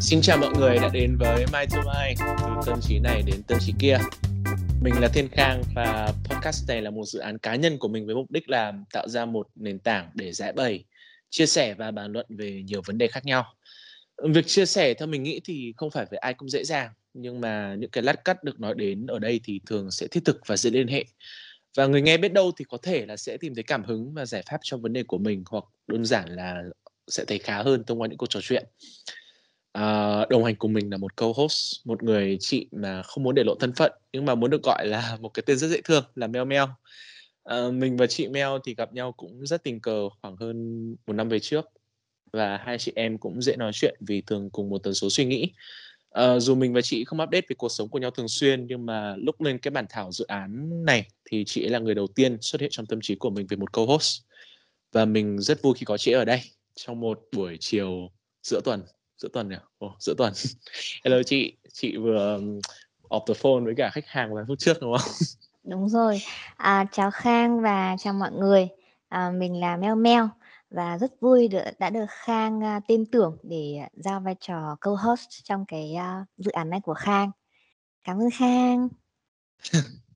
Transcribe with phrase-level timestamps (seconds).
[0.00, 3.42] Xin chào mọi người đã đến với Mai to Mai, từ tâm trí này đến
[3.42, 3.98] tâm trí kia.
[4.82, 8.06] Mình là Thiên Khang và podcast này là một dự án cá nhân của mình
[8.06, 10.84] với mục đích là tạo ra một nền tảng để giải bày,
[11.30, 13.44] chia sẻ và bàn luận về nhiều vấn đề khác nhau.
[14.24, 17.40] Việc chia sẻ theo mình nghĩ thì không phải với ai cũng dễ dàng, nhưng
[17.40, 20.40] mà những cái lát cắt được nói đến ở đây thì thường sẽ thiết thực
[20.46, 21.04] và dễ liên hệ.
[21.76, 24.26] Và người nghe biết đâu thì có thể là sẽ tìm thấy cảm hứng và
[24.26, 26.62] giải pháp cho vấn đề của mình hoặc đơn giản là
[27.08, 28.66] sẽ thấy khá hơn thông qua những cuộc trò chuyện.
[29.72, 33.44] À, đồng hành cùng mình là một co-host, một người chị mà không muốn để
[33.44, 36.04] lộ thân phận nhưng mà muốn được gọi là một cái tên rất dễ thương
[36.14, 36.64] là Mel Mel.
[37.44, 41.12] À, mình và chị Mel thì gặp nhau cũng rất tình cờ khoảng hơn một
[41.12, 41.64] năm về trước
[42.36, 45.24] và hai chị em cũng dễ nói chuyện vì thường cùng một tần số suy
[45.24, 45.52] nghĩ.
[46.10, 48.86] À, dù mình và chị không update về cuộc sống của nhau thường xuyên nhưng
[48.86, 52.06] mà lúc lên cái bản thảo dự án này thì chị ấy là người đầu
[52.06, 54.22] tiên xuất hiện trong tâm trí của mình về một co-host
[54.92, 56.40] và mình rất vui khi có chị ở đây
[56.74, 58.10] trong một buổi chiều
[58.42, 58.82] giữa tuần
[59.18, 59.56] giữa tuần nhỉ?
[59.78, 60.32] Ồ, giữa tuần.
[61.04, 62.60] Hello chị, chị vừa um,
[63.08, 65.10] off the phone với cả khách hàng vài phút trước đúng không?
[65.64, 66.20] Đúng rồi.
[66.56, 68.68] À, chào Khang và chào mọi người.
[69.08, 70.24] À, mình là Mel Mel
[70.70, 75.28] và rất vui được đã được Khang uh, tin tưởng để giao vai trò co-host
[75.44, 77.30] trong cái uh, dự án này của Khang.
[78.04, 78.88] Cảm ơn Khang.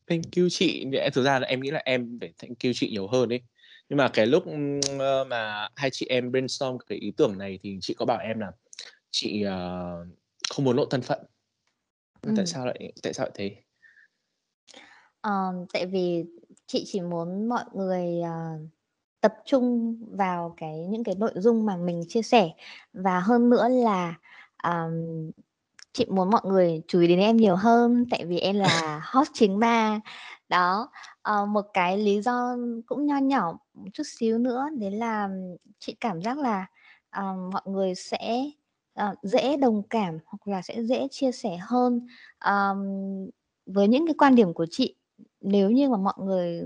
[0.07, 0.87] thank you chị.
[1.13, 3.41] Thực ra là em nghĩ là em phải thank you chị nhiều hơn đấy.
[3.89, 4.45] Nhưng mà cái lúc
[5.27, 8.53] mà hai chị em brainstorm cái ý tưởng này thì chị có bảo em là
[9.11, 10.09] chị uh,
[10.51, 11.19] không muốn lộ thân phận
[12.23, 12.33] ừ.
[12.37, 13.57] tại sao lại tại sao lại thế
[15.27, 16.25] uh, tại vì
[16.67, 18.71] chị chỉ muốn mọi người uh,
[19.21, 22.51] tập trung vào cái những cái nội dung mà mình chia sẻ
[22.93, 24.15] và hơn nữa là
[24.65, 25.31] um,
[25.93, 29.31] chị muốn mọi người chú ý đến em nhiều hơn tại vì em là host
[29.35, 30.01] chính mà
[30.49, 30.91] đó
[31.33, 35.29] uh, một cái lý do cũng nho nhỏ một chút xíu nữa đấy là
[35.79, 36.67] chị cảm giác là
[37.19, 38.51] uh, mọi người sẽ
[38.95, 42.07] ờ, dễ đồng cảm hoặc là sẽ dễ chia sẻ hơn,
[42.39, 42.79] ờm,
[43.67, 44.95] với những cái quan điểm của chị.
[45.41, 46.63] Nếu như mà mọi người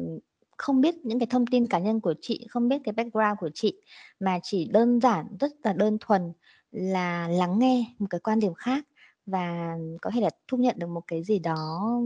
[0.58, 3.50] không biết những cái thông tin cá nhân của chị, không biết cái background của
[3.54, 3.80] chị,
[4.20, 6.32] mà chỉ đơn giản, rất là đơn thuần
[6.70, 8.84] là lắng nghe một cái quan điểm khác
[9.26, 11.98] và có thể là thu nhận được một cái gì đó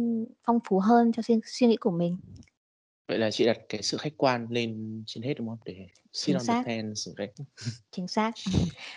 [0.44, 2.16] phong phú hơn cho suy suy nghĩ của mình.
[3.08, 5.58] Vậy là chị đặt cái sự khách quan lên trên hết, đúng không?
[5.64, 6.62] Để sit on the xác.
[6.66, 7.32] fence đấy.
[7.90, 8.30] Chính xác.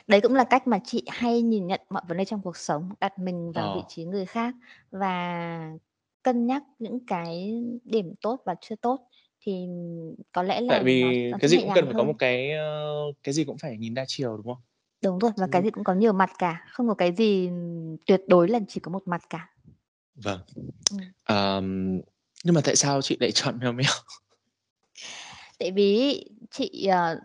[0.08, 2.90] Đấy cũng là cách mà chị hay nhìn nhận mọi vấn đề trong cuộc sống,
[3.00, 3.86] đặt mình vào vị Ờ.
[3.88, 4.56] trí người khác
[4.92, 5.72] và
[6.24, 7.54] cân nhắc những cái
[7.84, 9.08] điểm tốt và chưa tốt
[9.42, 9.68] thì
[10.32, 12.14] có lẽ Tại là nó vì nó cái sẽ gì cũng cần phải có một
[12.14, 12.18] hơn.
[12.20, 12.94] cái, ơ,
[13.24, 14.64] cái gì cũng phải nhìn đa chiều, đúng không?
[15.04, 17.50] Đúng rồi, và cái Chứ gì cũng có nhiều mặt cả, không có cái gì
[18.06, 19.48] tuyệt đối là chỉ có một mặt cả.
[20.16, 20.40] Vâng.
[20.92, 21.12] Ừm.
[21.24, 22.02] Ờm,
[22.44, 23.88] nhưng mà tại sao chị lại chọn Mel Mel?
[25.60, 27.20] Tại vì chị, ờ,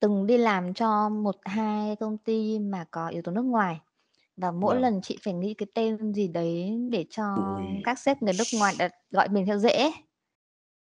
[0.00, 3.80] từng đi làm cho 1, 2 công ty mà có yếu tố nước ngoài
[4.36, 4.82] và mỗi Vâng.
[4.82, 7.80] lần chị phải nghĩ cái tên gì đấy để cho Ôi!
[7.84, 9.92] các sếp người nước ngoài đặt gọi mình cho dễ.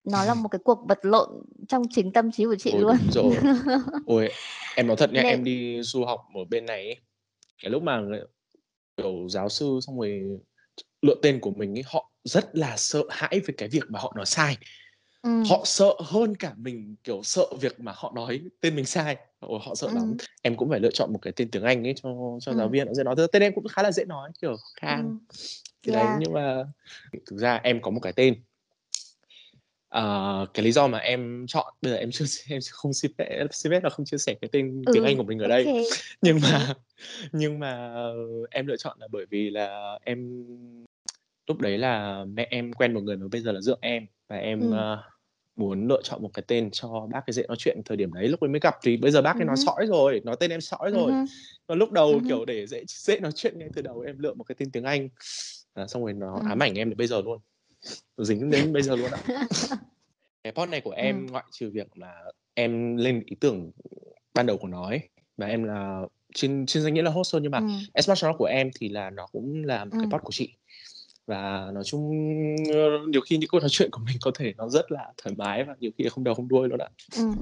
[0.07, 1.29] Nó là một cái cuộc vật lộn
[1.69, 2.97] trong chính tâm trí của chị Ôi, luôn.
[3.11, 3.37] rồi.
[4.07, 4.29] Ôi,
[4.77, 6.97] em nói thật nha, Nên em đi du học ở bên này ấy,
[7.63, 8.03] cái lúc mà
[8.97, 10.23] kiểu, giáo sư xong rồi
[11.03, 14.13] lựa tên của mình ấy, họ rất là sợ hãi về cái việc mà họ
[14.17, 14.57] nói sai.
[15.23, 15.43] Ừm.
[15.51, 19.17] Họ sợ hơn cả mình, kiểu, sợ việc mà họ nói tên mình sai.
[19.41, 20.05] Ồ, họ sợ lắm.
[20.09, 20.17] Ừm.
[20.43, 22.73] Em cũng phải lựa chọn một cái tên tiếng Anh ấy cho cho giáo Ừm.
[22.73, 23.15] viên, dễ nói.
[23.33, 25.03] Tên em cũng khá là dễ nói, kiểu Khang.
[25.03, 25.19] Ừm.
[25.83, 26.19] Thì đấy, Yeah.
[26.21, 26.65] nhưng mà
[27.27, 28.35] thực ra em có một cái tên.
[29.97, 33.47] Ờ, cái lý do mà em chọn bây giờ em chưa em không xin phép
[33.51, 35.49] xin phép là không chia sẻ cái tên tiếng Anh Ừ, của mình ở ô
[35.49, 35.67] đây.
[36.23, 36.75] Nhưng mà
[37.33, 38.03] nhưng mà
[38.51, 40.45] em lựa chọn là bởi vì là em
[41.47, 44.37] lúc đấy là mẹ em quen một người mà bây giờ là dượng em và
[44.37, 44.71] em, Ừm.
[44.71, 45.03] ơ,
[45.57, 47.81] muốn lựa chọn một cái tên cho bác ấy dễ nói chuyện.
[47.85, 49.65] Thời điểm đấy lúc ấy mới gặp thì bây giờ bác ấy nói hứm.
[49.67, 51.13] sõi rồi, nói tên em sõi rồi.
[51.13, 51.27] hưm.
[51.67, 52.25] Và lúc đầu, hưm.
[52.25, 54.85] kiểu, để dễ dễ nói chuyện ngay từ đầu em lựa một cái tên tiếng
[54.85, 55.09] Anh,
[55.75, 56.63] à, xong rồi nó ám Ừm.
[56.63, 57.39] ảnh em đến bây giờ luôn,
[58.19, 59.19] dính đến bây giờ luôn ạ.
[60.45, 60.99] Cái pod này của Ừm.
[60.99, 62.25] em ngoại trừ việc là
[62.55, 63.71] em lên ý tưởng
[64.35, 65.01] ban đầu của nó ấy,
[65.37, 66.01] và em là
[66.35, 69.11] trên trên danh nghĩa là host thôi nhưng mà much nó của em thì là
[69.11, 70.11] nó cũng là một cái Ừm.
[70.11, 70.53] pod của chị.
[71.27, 72.11] Và nói chung,
[72.75, 75.35] ơ, nhiều khi những cuộc nói chuyện của mình có thể nó rất là thoải
[75.39, 76.89] mái và nhiều khi không đầu không đuôi luôn ạ.
[77.17, 77.33] Ừm.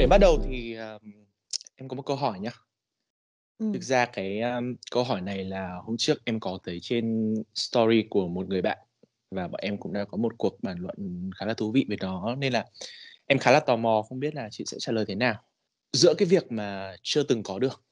[0.00, 1.02] Để bắt đầu thì, ờm,
[1.76, 2.50] em có một câu hỏi nhá.
[3.58, 3.80] Thực Ừm.
[3.80, 4.60] ra cái, a,
[4.90, 8.78] câu hỏi này là hôm trước em có thấy trên story của một người bạn
[9.30, 11.96] và bọn em cũng đã có một cuộc bàn luận khá là thú vị về
[12.00, 12.64] nó, nên là
[13.26, 15.42] em khá là tò mò không biết là chị sẽ trả lời thế nào.
[15.92, 17.82] Giữa cái việc mà chưa từng có được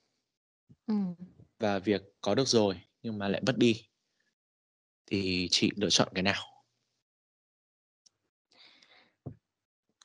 [0.87, 1.15] Ừm.
[1.59, 3.83] và việc có được rồi nhưng mà lại mất đi
[5.07, 6.43] thì chị lựa chọn cái nào?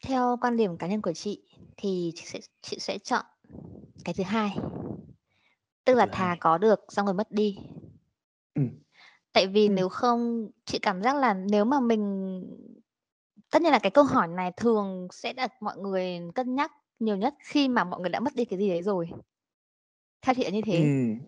[0.01, 1.41] Theo quan điểm cá nhân của chị
[1.77, 3.25] thì chị sẽ chị sẽ chọn
[4.05, 4.57] cái thứ hai.
[5.85, 7.57] Tức là thà có được xong rồi mất đi.
[8.55, 8.69] Ừm.
[9.33, 9.75] Tại vì Ừm.
[9.75, 12.33] nếu không chị cảm giác là nếu mà mình
[13.51, 17.17] tất nhiên là cái câu hỏi này thường sẽ được mọi người cân nhắc nhiều
[17.17, 19.09] nhất khi mà mọi người đã mất đi cái gì đấy rồi.
[20.21, 20.77] Theo chị là như thế.
[20.77, 21.19] Ừm.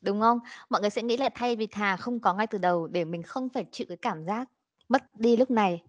[0.00, 0.38] Đúng không?
[0.70, 3.22] Mọi người sẽ nghĩ là thay vì thà không có ngay từ đầu để mình
[3.22, 4.48] không phải chịu cái cảm giác
[4.88, 5.82] mất đi lúc này,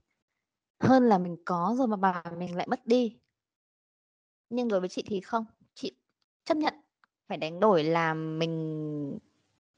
[0.80, 3.18] hơn là mình có rồi mà mà mình lại mất đi.
[4.50, 5.46] Nhưng đối với chị thì không,
[5.76, 5.92] chị
[6.46, 6.74] chấp nhận
[7.28, 9.20] phải đánh đổi là mình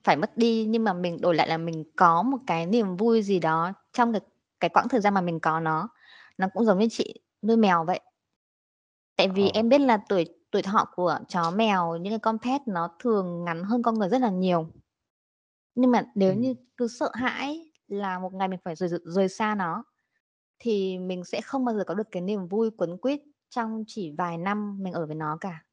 [0.03, 3.21] phải mất đi, nhưng mà mình đổi lại là mình có một cái niềm vui
[3.23, 4.21] gì đó trong cái
[4.59, 5.89] cái quãng thời gian mà mình có nó.
[6.37, 7.99] Nó cũng giống như chị nuôi mèo vậy.
[9.17, 9.51] Tại vì Ờ.
[9.53, 13.43] em biết là tuổi tuổi thọ của chó mèo, những cái con pet nó thường
[13.45, 14.67] ngắn hơn con người rất là nhiều.
[15.75, 19.55] Nhưng mà nếu như cứ sợ hãi là một ngày mình phải rời rời xa
[19.55, 19.83] nó,
[20.59, 24.13] thì mình sẽ không bao giờ có được cái niềm vui quấn quýt trong chỉ
[24.17, 25.63] vài năm mình ở với nó cả.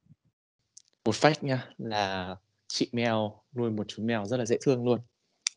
[1.05, 2.37] Một fact nha, là
[2.69, 5.01] chị mèo nuôi một chú mèo rất là dễ thương luôn.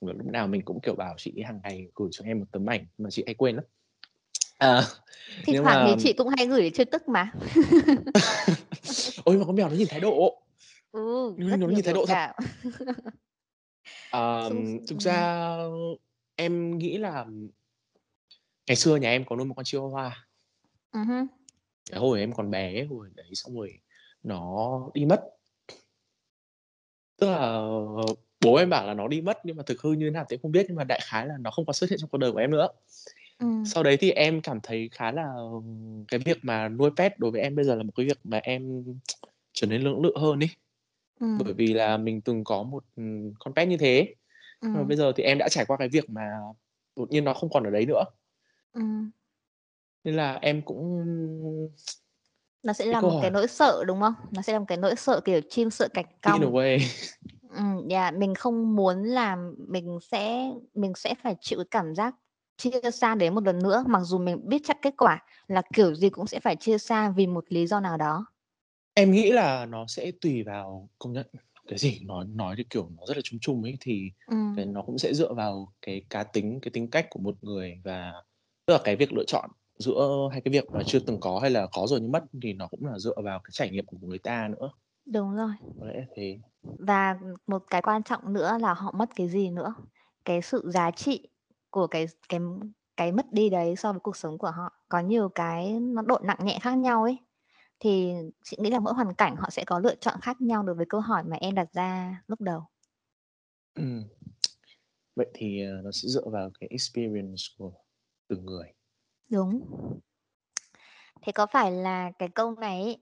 [0.01, 2.45] Và lúc nào mình cũng, kiểu, bảo chị ấy hàng ngày gửi cho em một
[2.51, 3.65] tấm ảnh mà chị hay quên lắm.
[4.57, 4.83] À,
[5.43, 7.31] Thi nhưng thoảng thì mà chị cũng hay gửi chơi tức mà.
[9.25, 10.41] Ôi, mà con mèo nó nhìn thái độ.
[10.91, 12.31] Ừ, nó nhiều nhìn thái độ thật.
[14.09, 14.99] Ờm, thực ừm.
[14.99, 15.37] ra
[16.35, 17.25] em nghĩ là
[18.67, 20.11] ngày xưa nhà em có nuôi một con Chihuahua.
[20.93, 21.27] Hưm.
[21.91, 23.79] Cái hồi em còn bé, hồi đấy xong rồi
[24.23, 25.21] nó đi mất.
[27.17, 27.61] Tức là
[28.45, 30.35] bố em bảo là nó đi mất nhưng mà thực hư như thế nào thì
[30.35, 32.17] em không biết, nhưng mà đại khái là nó không còn xuất hiện trong cuộc
[32.17, 32.67] đời của em nữa.
[33.39, 33.65] Ừm.
[33.65, 35.33] Sau đấy thì em cảm thấy khá là
[36.07, 38.37] cái việc mà nuôi pet đối với em bây giờ là một cái việc mà
[38.43, 38.83] em
[39.53, 40.49] trở nên lưỡng lự hơn ấy.
[41.19, 41.37] Ừm.
[41.45, 42.83] Bởi vì là mình từng có một,
[43.39, 44.15] con pet như thế,
[44.61, 46.29] nhưng mà bây giờ thì em đã trải qua cái việc mà
[46.95, 48.03] đột nhiên nó không còn ở đấy nữa.
[48.73, 49.11] Ừm.
[50.05, 51.05] Nên là em cũng
[52.63, 54.13] Nó sẽ cái là câu một cái nỗi sợ, đúng không?
[54.31, 56.53] Nó sẽ là một cái nỗi sợ, kiểu, chim sợ cành In a cong.
[56.53, 56.79] way.
[57.49, 59.37] Ừm, yeah, mình không muốn là
[59.67, 62.15] mình sẽ mình sẽ phải chịu cái cảm giác
[62.57, 65.95] chia xa đấy một lần nữa, mặc dù mình biết chắc kết quả là kiểu
[65.95, 68.25] gì cũng sẽ phải chia xa vì một lý do nào đó.
[68.93, 71.27] Em nghĩ là nó sẽ tùy vào công nhận
[71.67, 74.11] cái gì nói nói thì, kiểu, nó rất là chung chung ấy, thì
[74.55, 77.81] cái nó cũng sẽ dựa vào cái cá tính, cái tính cách của một người
[77.83, 78.13] và
[78.65, 81.51] tức là cái việc lựa chọn giữa hai cái việc mà chưa từng có hay
[81.51, 83.97] là có rồi nhưng mất thì nó cũng là dựa vào cái trải nghiệm của
[84.01, 84.71] người ta nữa.
[85.05, 85.51] Đúng rồi.
[85.79, 86.39] Có lẽ thế.
[86.79, 89.73] Và, một cái quan trọng nữa là họ mất cái gì nữa.
[90.25, 91.27] Cái sự giá trị
[91.69, 92.39] của cái cái
[92.97, 94.73] cái mất đi đấy so với cuộc sống của họ.
[94.89, 97.17] Có nhiều cái nó độ nặng nhẹ khác nhau ấy,
[97.79, 98.13] thì
[98.43, 100.85] chị nghĩ là mỗi hoàn cảnh họ sẽ có lựa chọn khác nhau đối với
[100.89, 102.63] câu hỏi mà em đặt ra lúc đầu.
[105.15, 107.71] Vậy thì, ờ, nó sẽ dựa vào cái experience của
[108.27, 108.73] từng người.
[109.29, 109.61] Đúng.
[111.21, 112.97] Thế có phải là cái câu này ấy,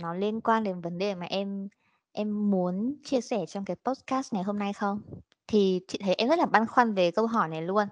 [0.00, 1.68] nó liên quan đến vấn đề mà em
[2.12, 5.00] em muốn chia sẻ trong cái podcast ngày hôm nay không?
[5.46, 7.88] Thì chị thấy em rất là băn khoăn về câu hỏi này luôn.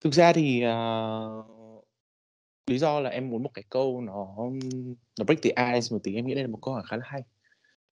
[0.00, 1.44] Thực ra thì, ờ,
[2.66, 4.26] lý do là em muốn một cái câu nó,
[5.18, 7.02] nó break the ice một tí, em nghĩ đây là một câu hỏi khá là
[7.06, 7.22] hay.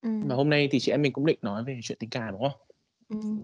[0.03, 0.29] Mà Ừm.
[0.31, 2.61] hôm nay thì chị em mình cũng định nói về chuyện tình cảm, đúng không?
[3.09, 3.43] Ừm.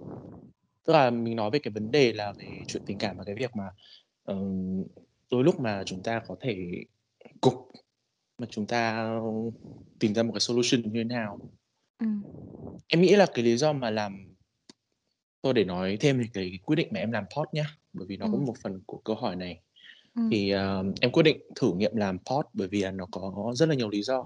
[0.84, 3.34] Tức là mình nói về cái vấn đề là về chuyện tình cảm và cái
[3.34, 3.70] việc mà,
[4.24, 4.84] ừm,
[5.34, 6.84] đôi lúc mà chúng ta có thể
[7.40, 7.68] cục
[8.38, 9.10] mà chúng ta
[9.98, 11.38] tìm ra một cái solution như thế nào.
[11.98, 12.22] Ừm.
[12.88, 14.34] Em nghĩ là cái lý do mà làm
[15.42, 18.16] thôi để nói thêm về cái quyết định mà em làm pod nhá, bởi vì
[18.16, 18.44] nó cũng Ừm.
[18.44, 19.60] một phần của câu hỏi này.
[20.14, 20.30] Ừm.
[20.30, 23.68] Thì, ờ, em quyết định thử nghiệm làm pod bởi vì là nó có rất
[23.68, 24.24] là nhiều lý do.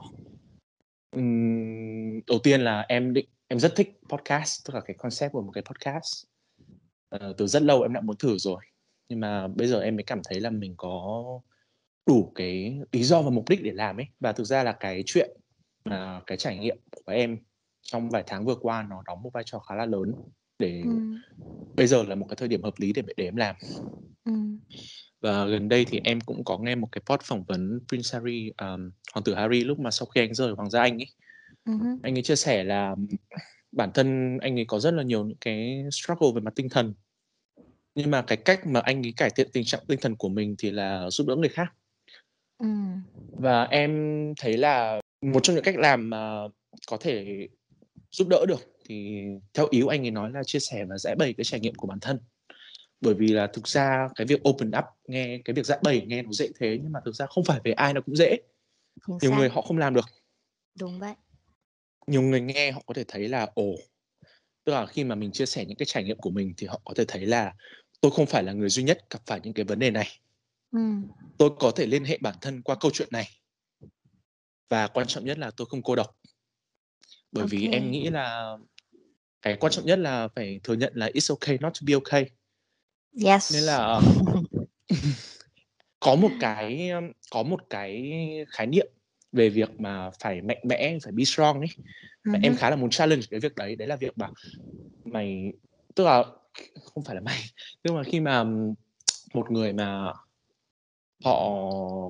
[1.10, 5.42] Ừm, đầu tiên là em định em rất thích podcast, tức là cái concept của
[5.42, 6.24] một cái podcast.
[7.08, 8.60] Ờ, từ rất lâu em đã muốn thử rồi,
[9.08, 11.14] nhưng mà bây giờ em mới cảm thấy là mình có
[12.06, 14.06] đủ cái lý do và mục đích để làm ấy.
[14.20, 15.30] Và thực ra là cái chuyện
[15.84, 17.38] mà cái trải nghiệm của em
[17.82, 20.14] trong vài tháng vừa qua nó đóng một vai trò khá là lớn
[20.58, 21.16] để Ừm.
[21.76, 23.56] bây giờ là một cái thời điểm hợp lý để để em làm.
[24.24, 24.58] Ừm.
[25.20, 28.52] Và gần đây thì em cũng có nghe một cái pod phỏng vấn Prince Harry,
[28.56, 31.08] ờm, hoàng tử Harry lúc mà sau khi anh rời Hoàng gia Anh ấy.
[31.66, 31.98] Hưm.
[32.02, 32.96] Anh ấy chia sẻ là
[33.72, 36.94] bản thân anh ấy có rất là nhiều những cái struggle về mặt tinh thần.
[37.98, 40.54] Nhưng mà cái cách mà anh ấy cải thiện tình trạng tinh thần của mình
[40.58, 41.66] thì là giúp đỡ người khác.
[42.58, 43.02] Ừm.
[43.32, 43.92] Và em
[44.40, 46.40] thấy là một trong những cách làm mà
[46.88, 47.48] có thể
[48.10, 49.22] giúp đỡ được thì
[49.54, 51.74] theo ý của anh ấy nói là chia sẻ và giải bày cái trải nghiệm
[51.74, 52.18] của bản thân
[53.00, 56.22] bởi vì là thực ra cái việc open up nghe cái việc giải bày nghe
[56.22, 58.36] nó dễ thế nhưng mà thực ra không phải về ai nó cũng dễ
[59.06, 59.38] Chính nhiều xác.
[59.38, 60.04] người họ không làm được
[60.80, 61.14] Đúng vậy.
[62.06, 63.74] nhiều người nghe họ có thể thấy là ồ
[64.68, 66.80] tức là khi mà mình chia sẻ những cái trải nghiệm của mình thì họ
[66.84, 67.54] có thể thấy là
[68.00, 70.08] tôi không phải là người duy nhất gặp phải những cái vấn đề này
[70.70, 71.08] Ừm.
[71.38, 73.28] tôi có thể liên hệ bản thân qua câu chuyện này
[74.68, 76.16] và quan trọng nhất là tôi không cô độc
[77.32, 77.72] bởi vì Ok.
[77.72, 78.56] em nghĩ là
[79.42, 82.30] cái quan trọng nhất là phải thừa nhận là it's okay not to be okay
[83.24, 83.52] Yes.
[83.54, 84.00] nên là
[86.00, 86.90] có một cái
[87.30, 88.12] có một cái
[88.48, 88.86] khái niệm
[89.32, 91.68] về việc mà phải mạnh mẽ phải be strong ấy
[92.24, 92.58] và em hứm.
[92.58, 94.30] khá là muốn challenge cái việc đấy đấy là việc mà
[95.04, 95.52] mày
[95.94, 96.24] tức là
[96.94, 97.40] không phải là mày
[97.84, 98.44] nhưng mà khi mà
[99.34, 100.12] một người mà
[101.24, 101.40] họ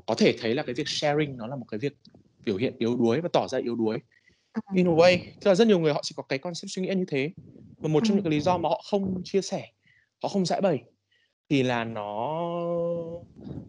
[0.07, 1.93] có thể thấy là cái việc sharing nó là một cái việc
[2.45, 3.99] biểu hiện yếu đuối và tỏ ra yếu đuối
[4.75, 6.95] in a way tức là rất nhiều người họ sẽ có cái concept suy nghĩ
[6.95, 7.31] như thế
[7.83, 8.25] và một trong những Ừm.
[8.25, 9.67] cái lý do mà họ không chia sẻ
[10.23, 10.85] họ không giải bày
[11.51, 12.31] thì là nó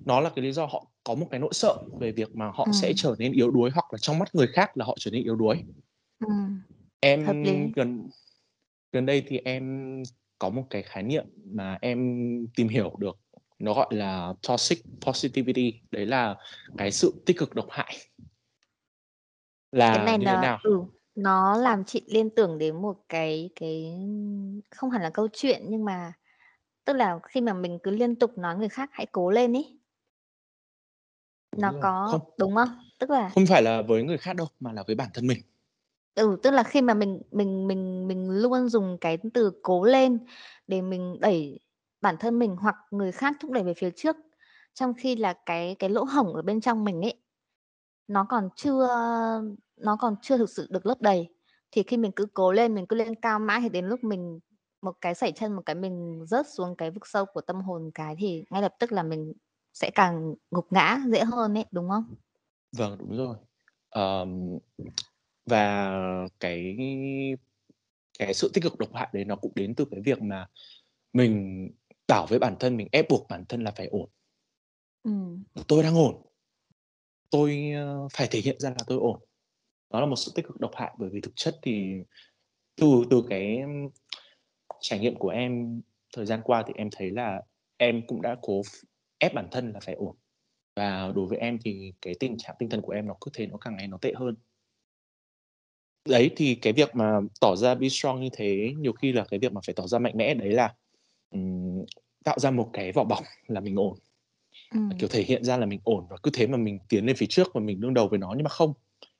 [0.06, 2.70] nó là cái lý do họ có một cái nỗi sợ về việc mà họ
[2.82, 2.96] sẽ Ừm.
[2.98, 5.36] trở nên yếu đuối hoặc là trong mắt người khác là họ trở nên yếu
[5.36, 5.64] đuối
[6.20, 6.62] Ừm.
[7.00, 8.10] em gần
[8.92, 9.94] gần đây thì em
[10.40, 12.00] có một cái khái niệm mà em
[12.56, 13.18] tìm hiểu được
[13.60, 15.74] nó gọi là toxic positivity.
[15.92, 16.36] Đấy là
[16.78, 17.96] cái sự tích cực độc hại.
[19.78, 20.60] Cái là này như thế nó nào?
[20.64, 20.84] ừ,
[21.16, 23.94] nó làm chị liên tưởng đến một cái cái
[24.72, 26.14] không hẳn là câu chuyện nhưng mà
[26.86, 29.54] tức là khi mà mình cứ liên tục nói người khác hãy cố lên
[31.52, 31.82] đúng Nó rồi.
[31.82, 32.70] có không đúng không?
[33.00, 35.42] Tức là không phải là với người khác đâu mà là với bản thân mình
[36.20, 40.20] Ừ, tức là khi mà mình mình mình mình luôn dùng cái từ cố lên
[40.68, 41.60] để mình đẩy
[42.02, 44.16] bản thân mình hoặc người khác thúc đẩy về phía trước,
[44.74, 47.22] trong khi là cái cái lỗ hổng ở bên trong mình ấy,
[48.08, 48.88] nó còn chưa
[49.78, 51.30] nó còn chưa thực sự được lấp đầy.
[51.72, 54.40] Thì khi mình cứ cố lên, mình cứ lên cao mãi thì đến lúc mình
[54.82, 57.92] một cái sẩy chân, một cái mình rớt xuống cái vực sâu của tâm hồn
[57.94, 59.34] cái thì ngay lập tức là mình
[59.74, 62.16] sẽ càng gục ngã dễ hơn ấy, đúng không?
[62.78, 63.36] vâng đúng rồi
[63.90, 64.60] um,
[65.50, 65.92] và
[66.40, 66.78] cái
[68.20, 70.48] cái sự tích cực độc hại đấy nó cũng đến từ cái việc mà
[71.14, 71.68] mình
[72.08, 74.10] bảo với bản thân mình ép buộc bản thân là phải ổn.
[75.04, 75.44] Ừm.
[75.68, 76.22] tôi đang ổn.
[77.30, 79.20] Tôi ờ, phải thể hiện ra là tôi ổn.
[79.90, 81.94] Đó là một sự tích cực độc hại bởi vì thực chất thì
[82.76, 83.58] từ từ cái
[84.82, 85.82] trải nghiệm của em
[86.16, 87.42] thời gian qua thì em thấy là
[87.78, 88.62] em cũng đã cố
[89.18, 90.16] ép bản thân là phải ổn.
[90.76, 93.48] Và đối với em thì cái tình trạng tinh thần của em nó cứ thế
[93.48, 94.36] nó càng ngày nó tệ hơn
[96.06, 99.40] đấy thì cái việc mà tỏ ra be strong như thế nhiều khi là cái
[99.40, 100.74] việc mà phải tỏ ra mạnh mẽ đấy là
[101.32, 101.86] ừm,
[102.24, 103.98] tạo ra một cái vỏ bọc là mình ổn.
[104.74, 104.90] Ừm.
[105.00, 107.26] kiểu thể hiện ra là mình ổn và cứ thế mà mình tiến lên phía
[107.26, 108.74] trước và mình đương đầu với nó nhưng mà không.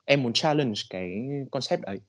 [0.04, 1.12] Em muốn challenge cái
[1.50, 2.00] concept đấy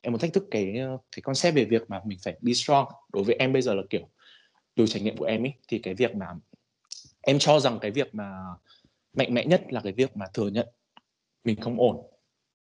[0.00, 2.86] em muốn thách thức cái ờ, cái concept về việc mà mình phải be strong.
[3.12, 4.08] Đối với em bây giờ là kiểu
[4.74, 6.26] từ trải nghiệm của em ấy thì cái việc mà
[7.20, 8.32] em cho rằng cái việc mà
[9.16, 10.68] mạnh mẽ nhất là cái việc mà thừa nhận
[11.44, 11.96] mình không ổn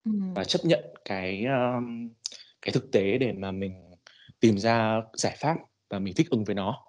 [0.06, 0.34] Ừm.
[0.36, 2.10] và chấp nhận cái um,
[2.62, 3.74] cái thực tế để mà mình
[4.40, 5.56] tìm ra giải pháp
[5.90, 6.86] và mình thích ứng với nó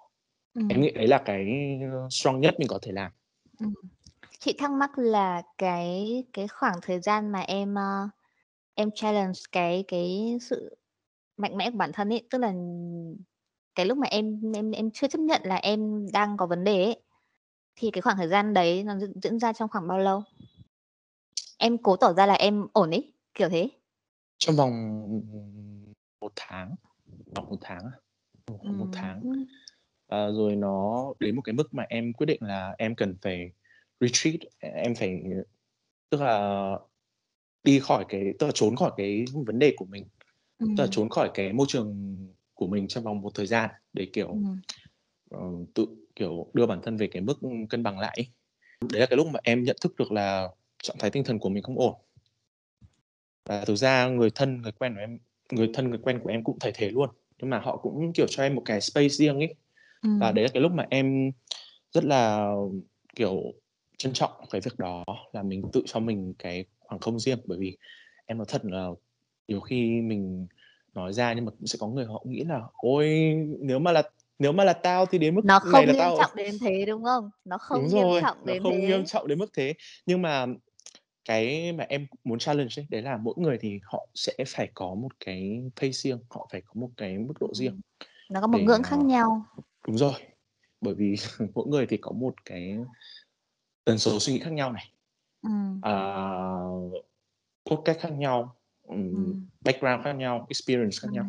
[0.55, 0.81] em Ừm.
[0.81, 1.45] nghĩ đấy là cái
[2.11, 3.11] strong nhất mình có thể làm
[3.59, 3.73] Ừm.
[4.39, 8.09] Chị thắc mắc là cái cái khoảng thời gian mà em, ơ,
[8.75, 10.77] em challenge cái cái sự
[11.37, 12.53] mạnh mẽ của bản thân ấy, tức là
[13.75, 16.83] cái lúc mà em em em chưa chấp nhận là em đang có vấn đề
[16.85, 17.01] ấy,
[17.75, 20.23] thì cái khoảng thời gian đấy nó diễn ra trong khoảng bao lâu?
[21.57, 23.69] Em cố tỏ ra là em ổn ấy, kiểu thế.
[24.37, 25.03] trong vòng
[26.21, 26.75] một tháng
[27.35, 27.83] khoảng một tháng.
[28.45, 29.21] Ừ, khoảng một tháng.
[30.07, 33.51] Và rồi nó đến một cái mức mà em quyết định là em cần phải
[33.99, 35.23] retreat em phải
[36.09, 36.71] tức là
[37.63, 40.05] đi khỏi cái tức là trốn khỏi cái vấn đề của mình
[40.59, 42.17] tức là trốn khỏi cái môi trường
[42.53, 44.61] của mình trong vòng một thời gian để kiểu Ừm.
[45.29, 45.39] ờ,
[45.73, 45.85] tự
[46.15, 48.27] kiểu đưa bản thân về cái mức cân bằng lại ấy.
[48.91, 50.49] đấy là cái lúc mà em nhận thức được là
[50.83, 51.93] trạng thái tinh thần của mình không ổn
[53.45, 55.19] và thực ra người thân người quen của em
[55.51, 58.25] người thân người quen của em cũng thấy thế luôn nhưng mà họ cũng kiểu
[58.29, 59.55] cho em một cái space riêng ấy
[60.03, 60.35] và Ừm.
[60.35, 61.31] đấy là cái lúc mà em
[61.91, 62.51] rất là
[63.15, 63.41] kiểu
[63.97, 65.03] trân trọng cái việc đó
[65.33, 67.77] là mình tự cho mình cái khoảng không riêng bởi vì
[68.25, 68.87] em nói thật là
[69.47, 70.47] nhiều khi mình
[70.93, 74.03] nói ra nhưng mà cũng sẽ có người họ nghĩ là ôi nếu mà là
[74.39, 76.59] nếu mà là tao thì đến mức Nó này không là nghiêm tao trọng đến
[76.59, 77.29] thế, đúng không?
[77.45, 79.05] Nó đúng không nghiêm rồi trọng nó đến không nghiêm thế.
[79.05, 79.73] trọng đến mức thế
[80.05, 80.45] nhưng mà
[81.27, 84.95] cái mà em muốn challenge ấy đấy là mỗi người thì họ sẽ phải có
[84.95, 87.81] một cái pace riêng họ phải có một cái mức độ riêng.
[88.29, 89.45] Nó có một để ngưỡng khác nhau.
[89.87, 90.13] đúng rồi
[90.81, 91.15] bởi vì
[91.55, 92.77] mỗi người thì có một cái
[93.85, 94.85] tần số suy nghĩ khác nhau này
[95.43, 95.81] Ừm.
[95.81, 95.93] à,
[97.63, 99.45] cốt cách khác nhau um, Ừm.
[99.61, 101.23] background khác nhau, experience khác nhau.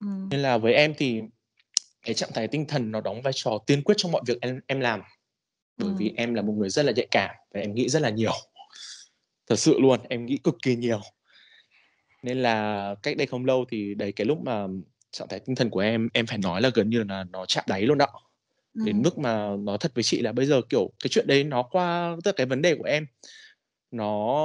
[0.00, 0.10] Ừm.
[0.10, 0.28] Ừm.
[0.30, 1.22] Nên là với em thì
[2.02, 4.60] cái trạng thái tinh thần nó đóng vai trò tiên quyết trong mọi việc em
[4.66, 5.00] em làm.
[5.78, 6.16] Bởi vì Ừm.
[6.16, 8.32] em là một người rất là nhạy cảm và em nghĩ rất là nhiều.
[9.50, 11.00] Thật sự luôn, em nghĩ cực kỳ nhiều.
[12.22, 14.66] Nên là cách đây không lâu thì đấy, cái lúc mà
[15.12, 17.64] trạng thái tinh thần của em, em phải nói là gần như là nó chạm
[17.68, 18.06] đáy luôn đó.
[18.74, 19.02] Đến Ừm.
[19.02, 22.16] mức mà nói thật với chị là bây giờ, kiểu, cái chuyện đấy nó qua
[22.24, 23.06] tức là cái vấn đề của em
[23.90, 24.36] nó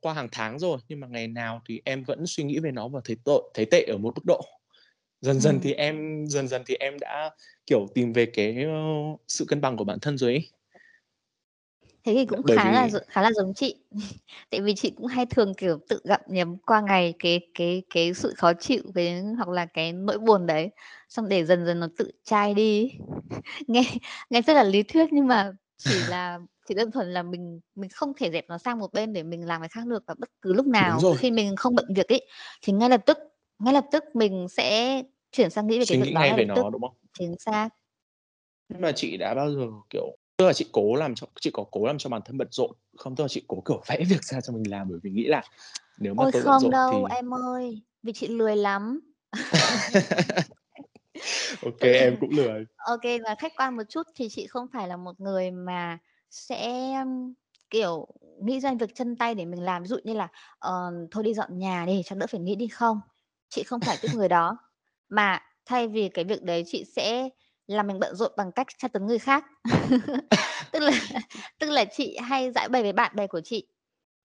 [0.00, 2.88] qua hàng tháng rồi, nhưng mà ngày nào thì em vẫn suy nghĩ về nó
[2.88, 4.40] và thấy tội thấy tệ ở một mức độ.
[5.20, 5.62] Dần dần Ừm.
[5.62, 7.30] thì em dần dần thì em đã,
[7.66, 8.72] kiểu, tìm về cái, ơ,
[9.28, 10.48] sự cân bằng của bản thân rồi ấy.
[12.04, 13.74] Thế thì cũng bởi khá là vì gi khá là giống chị.
[14.50, 18.14] Tại vì chị cũng hay thường, kiểu, tự gặm nhấm qua ngày cái cái cái
[18.14, 20.70] sự khó chịu, cái hoặc là cái nỗi buồn đấy,
[21.08, 22.90] xong để dần dần nó tự chai đi.
[23.68, 23.82] Nghe
[24.30, 26.38] nghe rất là lý thuyết nhưng mà chỉ là
[26.68, 29.46] chỉ đơn thuần là mình mình không thể dẹp nó sang một bên để mình
[29.46, 32.26] làm cái khác được và bất cứ lúc nào khi mình không bận việc ấy,
[32.62, 33.18] thì ngay lập tức
[33.58, 35.02] ngay lập tức mình sẽ
[35.32, 36.62] chuyển sang nghĩ về cái việc đó ngay về tức.
[36.62, 36.94] nó, đúng không?
[37.18, 37.68] Chính xác.
[38.68, 41.64] Nhưng mà chị đã bao giờ, kiểu tức là chị cố làm cho chị có
[41.70, 43.16] cố làm cho bản thân bận rộn không?
[43.16, 45.42] Tức là chị cố, kiểu, vẽ việc ra cho mình làm bởi vì nghĩ là
[45.98, 49.00] nếu mà Ôi, tôi bận không rộn đâu thì em ơi, vì chị lười lắm.
[51.62, 52.64] Thực kê, em cũng lười.
[53.02, 55.98] kê, và khách quan một chút thì chị không phải là một người mà
[56.30, 56.94] sẽ,
[57.70, 58.06] kiểu,
[58.42, 59.82] nghĩ ra việc chân tay để mình làm.
[59.82, 60.28] Ví dụ như là,
[60.58, 63.00] ờ, thôi đi dọn nhà đi cho đỡ phải nghĩ đi, không,
[63.48, 64.58] chị không phải tuýp người đó.
[65.08, 67.28] Mà thay vì cái việc đấy chị sẽ
[67.68, 69.44] làm mình bận rộn bằng cách tra tấn người khác.
[70.72, 70.90] Tức là
[71.58, 73.68] tức là chị hay giãi bày với bạn bè của chị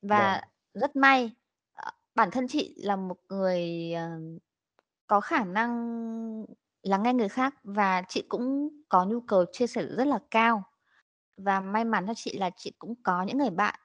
[0.02, 0.12] Vâng.
[0.12, 0.42] và
[0.74, 1.32] rất may,
[1.74, 4.10] ờ, bản thân chị là một người, ờ,
[5.08, 6.46] có khả năng
[6.84, 10.64] lắng nghe người khác và chị cũng có nhu cầu chia sẻ rất là cao.
[11.38, 13.80] Và may mắn cho chị là chị cũng có những người bạn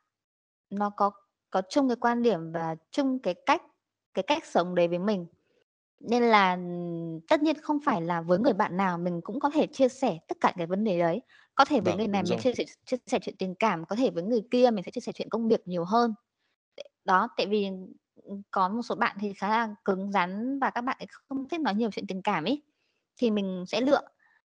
[0.70, 1.10] nó có
[1.50, 3.62] có chung cái quan điểm và chung cái cách
[4.14, 5.26] cái cách sống đấy với mình.
[6.00, 6.58] Nên là,
[7.28, 10.18] tất nhiên không phải là với người bạn nào mình cũng có thể chia sẻ
[10.28, 11.22] tất cả cái vấn đề đấy.
[11.54, 13.96] Có thể với Vâng, người này mình chia sẻ chia sẻ chuyện tình cảm, có
[13.96, 16.14] thể với người kia mình sẽ chia sẻ chuyện công việc nhiều hơn.
[17.04, 17.68] Đó, tại vì,
[18.50, 21.74] có một số bạn thì khá là cứng rắn và các bạn không thích nói
[21.74, 22.62] nhiều chuyện tình cảm ấy,
[23.16, 24.00] thì mình sẽ lựa.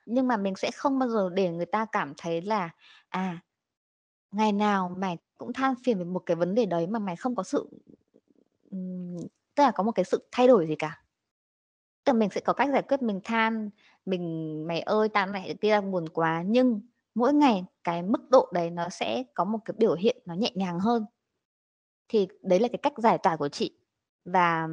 [0.05, 2.69] Nhưng mà mình sẽ không bao giờ để người ta cảm thấy là,
[3.09, 3.39] à,
[4.31, 7.35] ngày nào mày cũng than phiền về một cái vấn đề đấy mà mày không
[7.35, 7.69] có sự
[9.55, 11.03] tức là có một cái sự thay đổi gì cả.
[12.05, 13.69] Tức là mình sẽ có cách giải quyết, mình than,
[14.05, 16.81] mình "Mày ơi, tao này kia, đang buồn quá." Nhưng
[17.15, 20.51] mỗi ngày cái mức độ đấy nó sẽ có một cái biểu hiện nó nhẹ
[20.55, 21.05] nhàng hơn.
[22.09, 23.71] Thì đấy là cái cách giải tỏa của chị.
[24.25, 24.67] Và,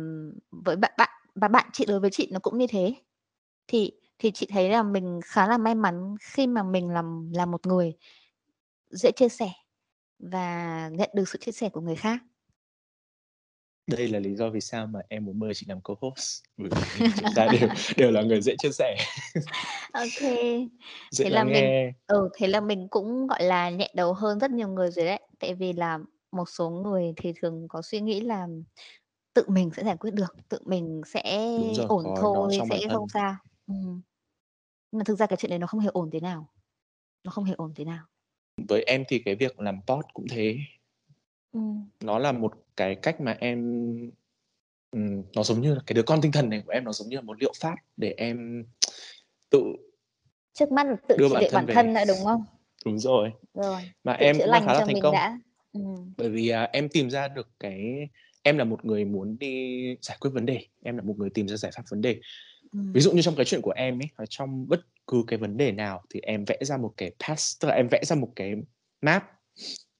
[0.52, 2.94] với bạn bạn và bạn chị đối với chị nó cũng như thế.
[3.68, 7.46] Thì thì chị thấy là mình khá là may mắn khi mà mình làm là
[7.46, 7.94] một người
[8.90, 9.50] dễ chia sẻ
[10.18, 12.18] và nhận được sự chia sẻ của người khác.
[13.86, 16.80] Đây là lý do vì sao mà em muốn mời chị làm co-host, bởi vì
[17.16, 18.96] chúng ta đều đều là người dễ chia sẻ.
[20.20, 20.66] Kê.
[21.10, 21.92] Dễ Thế là lắng mình nghe.
[22.06, 25.20] ừ, thế là mình cũng, gọi là, nhẹ đầu hơn rất nhiều người rồi đấy.
[25.38, 25.98] Tại vì là
[26.32, 28.46] một số người thì thường có suy nghĩ là
[29.34, 33.36] tự mình sẽ giải quyết được, tự mình sẽ rồi, ổn thôi, sẽ không sao.
[33.66, 34.00] Ừm.
[34.92, 36.48] Nhưng mà thực ra cái chuyện đấy nó không hề ổn tí nào.
[37.24, 38.04] Nó không hề ổn tí nào.
[38.68, 40.58] Với em thì cái việc làm pod cũng thế.
[41.56, 41.88] Ừm.
[42.00, 43.58] Nó là một cái cách mà em
[44.90, 47.08] ừm, nó giống như là cái đứa con tinh thần này của em, nó giống
[47.08, 48.64] như là một liệu pháp để em
[49.50, 49.62] tự
[50.54, 51.74] Trước mắt là tự đưa trị bản liệu thân bản về.
[51.74, 52.44] thân đã, đúng không?
[52.84, 53.30] Đúng rồi.
[53.54, 55.12] Rồi, Mà tự em chữa cũng lành khá là cho thành mình công.
[55.12, 55.38] đã.
[55.72, 56.12] Ừm.
[56.18, 58.08] Bởi vì, à, em tìm ra được cái
[58.42, 61.48] em là một người muốn đi giải quyết vấn đề, em là một người tìm
[61.48, 62.14] ra giải pháp vấn đề.
[62.14, 62.20] Ví
[62.72, 63.00] Ừm.
[63.00, 65.72] dụ như trong cái chuyện của em ấy, ở trong bất cứ cái vấn đề
[65.72, 68.54] nào thì em vẽ ra một cái path, tức là em vẽ ra một cái
[69.02, 69.24] map.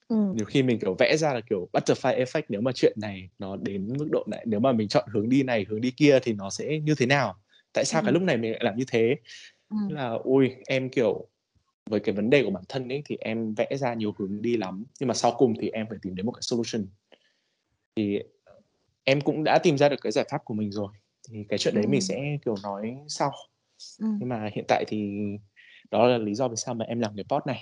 [0.08, 0.36] Ừm.
[0.36, 3.56] Nhiều khi mình, kiểu, vẽ ra là, kiểu, butterfly effect nếu mà chuyện này nó
[3.56, 6.32] đến mức độ này, nếu mà mình chọn hướng đi này, hướng đi kia thì
[6.32, 7.34] nó sẽ như thế nào?
[7.72, 8.14] Tại sao cái Ừm.
[8.14, 9.16] lúc này mình lại làm như thế?
[9.70, 9.96] Ừm.
[9.96, 11.28] là, ôi, em, kiểu,
[11.90, 14.56] với cái vấn đề của bản thân ấy thì em vẽ ra nhiều hướng đi
[14.56, 16.86] lắm, nhưng mà sau cùng thì em phải tìm đến một cái solution.
[17.96, 18.18] Thì
[19.04, 20.88] em cũng đã tìm ra được cái giải pháp của mình rồi,
[21.30, 22.08] thì cái chuyện đấy mình Ừm.
[22.08, 23.32] sẽ, kiểu, nói sau.
[23.98, 24.20] Ừm.
[24.20, 25.20] Nhưng mà hiện tại thì
[25.90, 27.60] đó là lý do vì sao mà em làm cái pod này.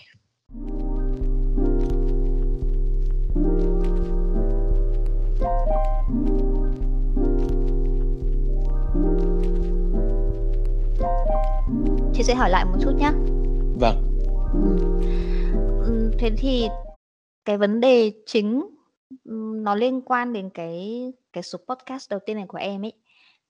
[12.25, 13.13] Chị sẽ hỏi lại một chút nhá.
[13.81, 14.19] Vâng.
[14.53, 15.01] Ừm.
[15.85, 16.69] Ừm, thế thì
[17.45, 18.67] cái vấn đề chính,
[19.25, 22.93] ừm, nó liên quan đến cái cái số podcast đầu tiên này của em ấy,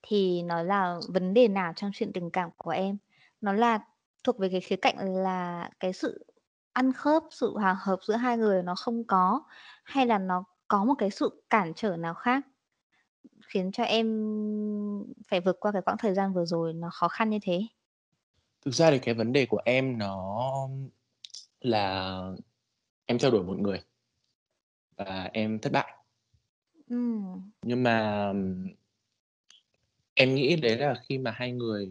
[0.03, 2.97] thì nó là vấn đề nào trong chuyện tình cảm của em?
[3.41, 3.79] Nó là
[4.25, 6.27] thuộc về cái khía cạnh là cái sự
[6.73, 9.43] ăn khớp, sự hòa hợp giữa hai người nó không có,
[9.85, 12.47] hay là nó có một cái sự cản trở nào khác?
[13.47, 14.07] khiến cho em
[15.29, 17.61] phải vượt qua cái quãng thời gian vừa rồi nó khó khăn như thế?
[18.65, 20.69] Thực ra thì cái vấn đề của em nó
[21.61, 22.21] là
[23.07, 23.81] em theo đuổi một người
[24.97, 25.95] và em thất bại.
[26.91, 27.51] Ừm.
[27.63, 28.27] Nhưng mà
[30.15, 31.89] em nghĩ đấy là khi mà hai người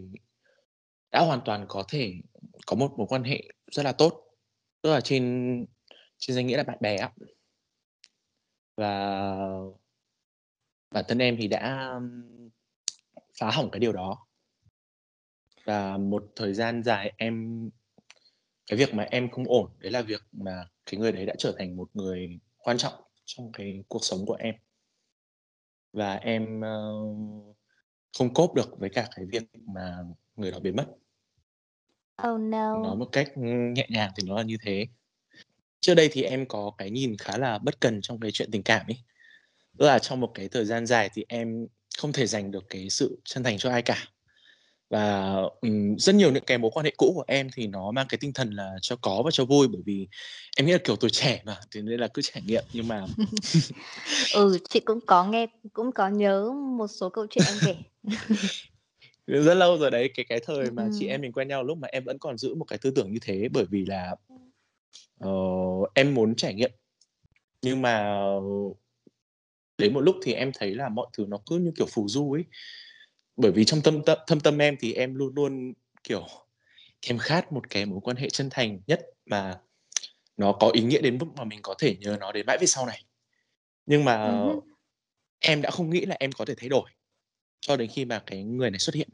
[1.12, 2.14] đã hoàn toàn có thể
[2.68, 4.24] có một mối quan hệ rất là tốt,
[4.82, 5.66] tức là trên
[6.18, 7.12] trên danh nghĩa là bạn bè á.
[8.78, 9.36] Và
[10.92, 11.92] bản thân em thì đã
[13.40, 14.26] phá hỏng cái điều đó.
[15.66, 17.70] Và một thời gian dài em
[18.68, 21.56] cái việc mà em không ổn đấy là việc mà cái người đấy đã trở
[21.58, 22.94] thành một người quan trọng
[23.26, 24.56] trong cái cuộc sống của em.
[25.94, 26.94] Và em, ơ,
[28.18, 29.98] không cốp được với cả cái việc mà
[30.36, 30.86] người đó biến mất.
[32.28, 32.96] Oh Nói no!
[32.96, 33.32] một cách,
[33.76, 34.88] nhẹ nhàng thì nó là như thế.
[35.80, 38.64] Trước đây thì em có cái nhìn khá là bất cần trong cái chuyện tình
[38.64, 38.98] cảm ấy.
[39.78, 42.90] Tức là trong một cái thời gian dài thì em không thể dành được cái
[42.90, 44.08] sự chân thành cho ai cả.
[44.94, 45.36] Và,
[45.98, 48.34] rất nhiều những cái mối quan hệ cũ của em thì nó mang cái tinh
[48.34, 50.08] thần là cho có và cho vui, bởi vì
[50.58, 52.64] em nghĩ là, kiểu, tuổi trẻ mà, thế nên là cứ trải nghiệm.
[52.74, 53.06] Nhưng mà
[54.34, 57.76] Ừ, chị cũng có nghe, cũng có nhớ một số câu chuyện em kể.
[59.44, 61.12] Rất lâu rồi đấy, cái cái thời mà chị ừm.
[61.12, 63.20] em mình quen nhau lúc mà em vẫn còn giữ một cái tư tưởng như
[63.22, 64.16] thế, bởi vì là,
[65.20, 65.32] ờ,
[65.94, 66.72] em muốn trải nghiệm.
[67.62, 68.20] Nhưng mà
[69.78, 72.32] đến một lúc thì em thấy là mọi thứ nó cứ như kiểu phù du
[72.32, 72.44] ấy.
[73.38, 76.28] Bởi vì trong tâm tâm thâm tâm em thì em luôn luôn, kiểu,
[77.02, 79.60] thèm khát một cái mối quan hệ chân thành nhất mà
[80.38, 82.68] nó có ý nghĩa đến mức mà mình có thể nhớ nó đến mãi về
[82.68, 83.04] sau này.
[83.86, 84.60] Nhưng mà hứm.
[85.40, 86.90] em đã không nghĩ là em có thể thay đổi,
[87.60, 89.10] cho đến khi mà cái người này xuất hiện.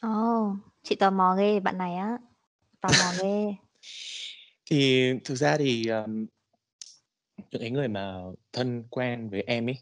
[0.00, 2.18] Ồ, chị tò mò ghê bạn này á,
[2.80, 3.54] tò mò ghê.
[4.70, 6.26] Thì thực ra thì, ờm,
[7.50, 8.14] những cái người mà
[8.52, 9.76] thân quen với em ấy,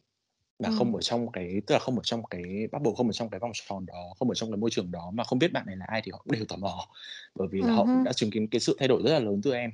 [0.63, 0.97] mà không Ừm.
[0.97, 3.53] ở trong cái tức là không ở trong cái bubble, không ở trong cái vòng
[3.69, 5.87] tròn đó, không ở trong cái môi trường đó mà không biết bạn này là
[5.89, 6.89] ai thì họ cũng đều tò mò,
[7.37, 9.41] bởi vì Ừm họ cũng đã chứng kiến cái sự thay đổi rất là lớn
[9.45, 9.71] từ em.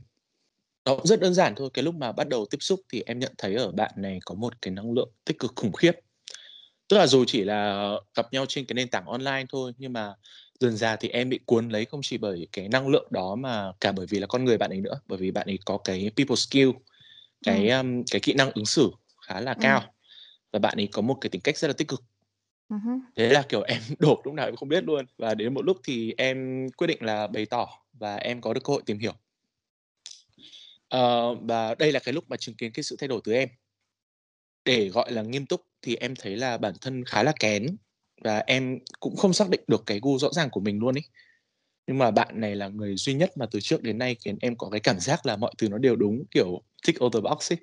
[0.86, 3.18] Nó cũng rất đơn giản thôi, cái lúc mà bắt đầu tiếp xúc thì em
[3.20, 5.92] nhận thấy ở bạn này có một cái năng lượng tích cực khủng khiếp.
[6.88, 10.14] Tức là dù chỉ là gặp nhau trên cái nền tảng online thôi, nhưng mà
[10.60, 13.72] dần dà thì em bị cuốn lấy không chỉ bởi cái năng lượng đó mà
[13.82, 15.00] cả bởi vì là con người bạn ấy nữa.
[15.06, 16.70] Bởi vì bạn ấy có cái people skill,
[17.42, 17.70] cái, Ừm.
[17.70, 18.90] ưm, cái kỹ năng ứng xử
[19.28, 19.58] khá là Ừm.
[19.60, 19.82] cao
[20.52, 22.02] và bạn ấy có một cái tính cách rất là tích cực.
[22.70, 23.00] Hứm.
[23.16, 25.06] Thế là, kiểu, em đổ lúc nào em không biết luôn.
[25.18, 28.60] Và đến một lúc thì em quyết định là bày tỏ và em có được
[28.64, 29.12] cơ hội tìm hiểu.
[30.88, 33.48] Ờ, và đây là cái lúc mà chứng kiến cái sự thay đổi từ em.
[34.64, 37.66] Để gọi là nghiêm túc thì em thấy là bản thân khá là kén
[38.24, 41.04] và em cũng không xác định được cái gu rõ ràng của mình luôn ấy.
[41.86, 44.56] Nhưng mà bạn này là người duy nhất mà từ trước đến nay khiến em
[44.56, 47.52] có cái cảm giác là mọi thứ nó đều đúng, kiểu, tick all the box
[47.52, 47.58] ấy.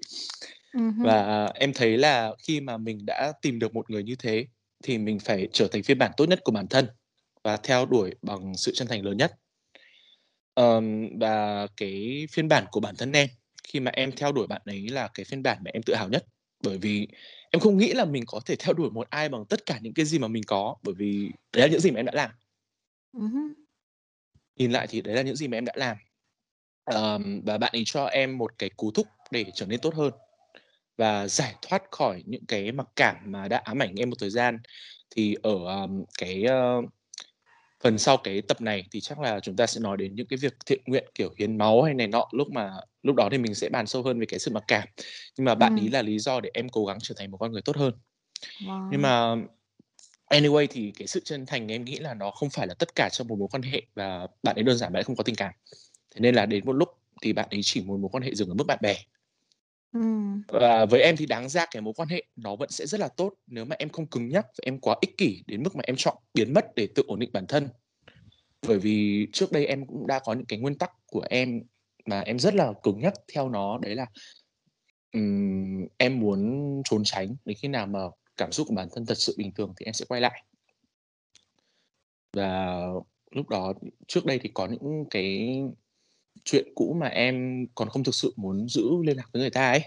[1.04, 4.46] Và em thấy là khi mà mình đã tìm được một người như thế
[4.84, 6.88] thì mình phải trở thành phiên bản tốt nhất của bản thân
[7.44, 9.36] và theo đuổi bằng sự chân thành lớn nhất.
[10.54, 13.28] Ờm, và cái phiên bản của bản thân em,
[13.64, 16.10] khi mà em theo đuổi bạn ấy là cái phiên bản mà em tự hào
[16.10, 16.26] nhất.
[16.64, 17.08] Bởi vì
[17.52, 19.94] em không nghĩ là mình có thể theo đuổi một ai bằng tất cả những
[19.94, 22.32] cái gì mà mình có, bởi vì đấy là những gì mà em đã làm.
[23.14, 23.54] Hứm.
[24.56, 25.98] Nhìn lại thì đấy là những gì mà em đã làm.
[26.84, 30.12] Ờm, và bạn ấy cho em một cái cú thúc để trở nên tốt hơn
[30.97, 34.29] và giải thoát khỏi những cái mặc cảm mà đã ám ảnh em một thời
[34.29, 34.58] gian.
[35.15, 36.81] Thì ở, ờm, cái, ơ,
[37.84, 40.38] phần sau cái tập này thì chắc là chúng ta sẽ nói đến những cái
[40.41, 42.71] việc thiện nguyện, kiểu, hiến máu hay này nọ, lúc mà
[43.03, 44.88] lúc đó thì mình sẽ bàn sâu hơn về cái sự mặc cảm.
[45.38, 45.91] Nhưng mà bạn ấy Ừm.
[45.91, 47.93] là lý do để em cố gắng trở thành một con người tốt hơn.
[48.89, 49.03] Nhưng Wow!
[49.03, 49.36] mà
[50.31, 53.10] anyway thì cái sự chân thành em nghĩ là nó không phải là tất cả
[53.12, 55.36] trong một mối quan hệ và bạn ấy đơn giản bạn ấy không có tình
[55.36, 55.53] cảm.
[56.15, 56.89] Thế nên là đến một lúc
[57.21, 58.95] thì bạn ấy chỉ muốn mối quan hệ dừng ở mức bạn bè.
[59.95, 60.41] Ừm.
[60.47, 63.08] Và với em thì đáng ra cái mối quan hệ nó vẫn sẽ rất là
[63.08, 65.81] tốt nếu mà em không cứng nhắc và em quá ích kỷ đến mức mà
[65.88, 67.69] em chọn biến mất để tự ổn định bản thân.
[68.67, 71.62] Bởi vì trước đây em cũng đã có những cái nguyên tắc của em
[72.05, 74.05] mà em rất là cứng nhắc theo nó, đấy là,
[75.13, 77.99] ừm, em muốn trốn tránh đến khi nào mà
[78.38, 80.43] cảm xúc của bản thân thật sự bình thường thì em sẽ quay lại.
[82.34, 82.77] Và
[83.31, 83.73] lúc đó
[84.08, 85.60] trước đây thì có những cái
[86.45, 89.69] chuyện cũ mà em còn không thực sự muốn giữ liên lạc với người ta
[89.71, 89.82] ấy.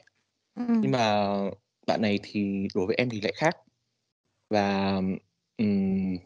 [0.83, 0.93] Nhưng Ừm.
[0.93, 1.29] mà
[1.87, 3.57] bạn này thì đối với em thì lại khác.
[4.51, 5.01] Và,
[5.59, 6.17] ừm,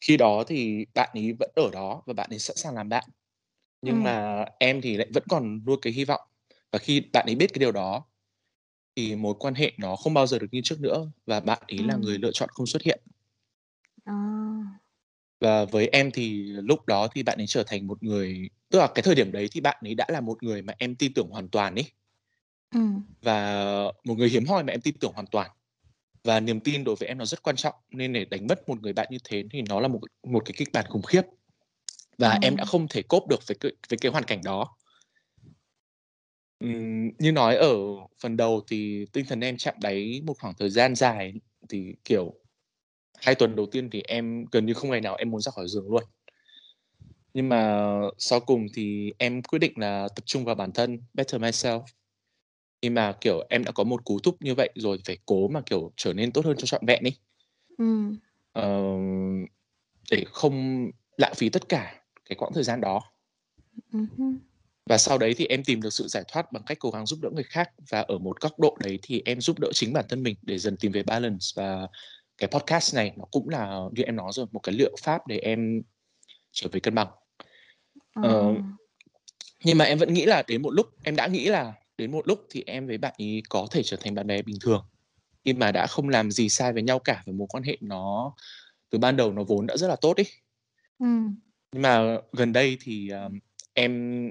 [0.00, 3.04] khi đó thì bạn ấy vẫn ở đó và bạn ấy sẵn sàng làm bạn.
[3.82, 4.04] Nhưng Ừm.
[4.04, 6.20] mà em thì lại vẫn còn nuôi cái hy vọng.
[6.72, 8.04] Và khi bạn ấy biết cái điều đó
[8.96, 11.84] thì mối quan hệ nó không bao giờ được như trước nữa và bạn ấy
[11.84, 13.00] là người lựa chọn không xuất hiện.
[14.06, 14.14] À.
[15.40, 18.86] Và với em thì lúc đó thì bạn ấy trở thành một người tức là
[18.94, 21.28] cái thời điểm đấy thì bạn ấy đã là một người mà em tin tưởng
[21.30, 21.84] hoàn toàn ấy.
[22.74, 23.02] Ừm.
[23.22, 23.64] Và
[24.04, 25.50] một người hiếm hoi mà em tin tưởng hoàn toàn.
[26.24, 28.82] và niềm tin đối với em nó rất quan trọng nên để đánh mất một
[28.82, 31.22] người bạn như thế thì nó là một một cái kịch bản khủng khiếp
[32.18, 32.38] và ừ.
[32.42, 34.76] em đã không thể cốp được với cái, với cái hoàn cảnh đó
[36.64, 37.76] uhm, như nói ở
[38.20, 41.32] phần đầu thì tinh thần em chạm đáy một khoảng thời gian dài
[41.68, 42.34] thì kiểu
[43.20, 45.68] hai tuần đầu tiên thì em gần như không ngày nào em muốn ra khỏi
[45.68, 46.04] giường luôn.
[47.34, 51.42] Nhưng mà sau cùng thì em quyết định là tập trung vào bản thân better
[51.42, 51.82] myself.
[52.82, 55.60] Nhưng mà kiểu em đã có một cú thúc như vậy rồi phải cố mà
[55.66, 57.10] kiểu trở nên tốt hơn cho trọn vẹn đi
[57.78, 58.14] ừ.
[58.52, 58.94] ờ,
[60.10, 63.00] để không lãng phí tất cả cái quãng thời gian đó.
[63.92, 64.36] Uh-huh.
[64.86, 67.18] và sau đấy thì em tìm được sự giải thoát bằng cách cố gắng giúp
[67.22, 67.70] đỡ người khác.
[67.90, 70.58] Và ở một góc độ đấy thì em giúp đỡ chính bản thân mình để
[70.58, 71.88] dần tìm về balance và
[72.38, 75.38] cái podcast này nó cũng là như em nói rồi một cái liệu pháp để
[75.38, 75.82] em
[76.52, 77.08] trở về cân bằng.
[78.20, 78.24] Uh.
[78.24, 78.54] ờ,
[79.64, 82.28] nhưng mà em vẫn nghĩ là đến một lúc em đã nghĩ là đến một
[82.28, 84.84] lúc thì em với bạn ấy có thể trở thành bạn bè bình thường.
[85.44, 88.34] Khi mà đã không làm gì sai với nhau cả và mối quan hệ nó
[88.90, 90.24] từ ban đầu nó vốn đã rất là tốt ý
[90.98, 91.06] ừ.
[91.72, 93.32] nhưng mà gần đây thì uh,
[93.74, 94.24] em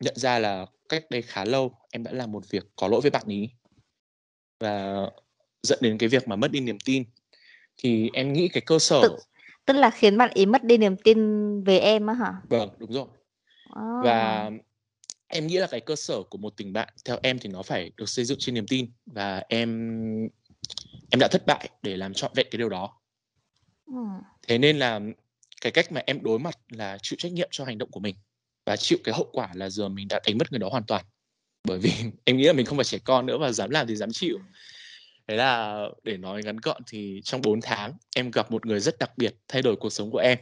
[0.00, 3.10] nhận ra là cách đây khá lâu em đã làm một việc có lỗi với
[3.10, 3.50] bạn ấy.
[4.60, 5.06] Và
[5.62, 7.04] dẫn đến cái việc mà mất đi niềm tin
[7.84, 9.12] thì em nghĩ cái cơ sở tức,
[9.66, 11.18] tức là khiến bạn ấy mất đi niềm tin
[11.64, 12.34] về em á hả?
[12.48, 13.06] Vâng đúng rồi.
[13.78, 14.04] Oh.
[14.04, 14.50] và
[15.28, 17.90] em nghĩ là cái cơ sở của một tình bạn theo em thì nó phải
[17.96, 18.90] được xây dựng trên niềm tin.
[19.06, 19.70] Và em
[21.10, 23.00] em đã thất bại để làm trọn vẹn cái điều đó.
[23.86, 24.02] Ừ.
[24.48, 25.00] thế nên là
[25.60, 28.16] cái cách mà em đối mặt là chịu trách nhiệm cho hành động của mình.
[28.66, 31.04] Và chịu cái hậu quả là giờ mình đã đánh mất người đó hoàn toàn.
[31.64, 31.92] Bởi vì
[32.24, 34.38] em nghĩ là mình không phải trẻ con nữa và dám làm thì dám chịu
[35.28, 38.98] thế là để nói ngắn gọn thì trong 4 tháng, em gặp một người rất
[38.98, 40.38] đặc biệt thay đổi cuộc sống của em.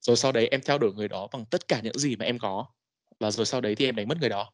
[0.00, 2.38] Rồi sau đấy em theo đuổi người đó bằng tất cả những gì mà em
[2.38, 2.66] có.
[3.20, 4.52] Và rồi sau đấy thì em đánh mất người đó.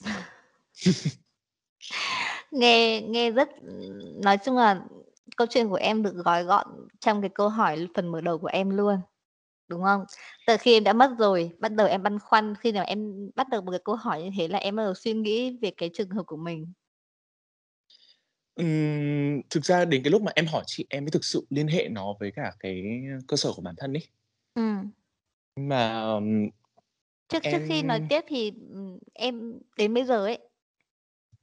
[2.50, 3.48] Nghe nghe rất,
[4.22, 4.80] nói chung là
[5.36, 6.66] câu chuyện của em được gói gọn
[7.00, 9.00] trong cái câu hỏi phần mở đầu của em luôn,
[9.68, 10.04] đúng không?
[10.46, 13.48] Từ khi em đã mất rồi, bắt đầu em băn khoăn khi nào em bắt
[13.48, 15.90] đầu một cái câu hỏi như thế là em bắt đầu suy nghĩ về cái
[15.94, 16.72] trường hợp của mình.
[18.58, 21.68] Ừm, thực ra đến cái lúc mà em hỏi chị em mới thực sự liên
[21.68, 22.82] hệ nó với cả cái
[23.28, 24.02] cơ sở của bản thân ấy.
[24.56, 24.92] Ừm.
[25.56, 26.20] mà,
[27.28, 28.52] Trước trước khi nói tiếp thì,
[29.14, 30.38] em đến bây giờ ấy,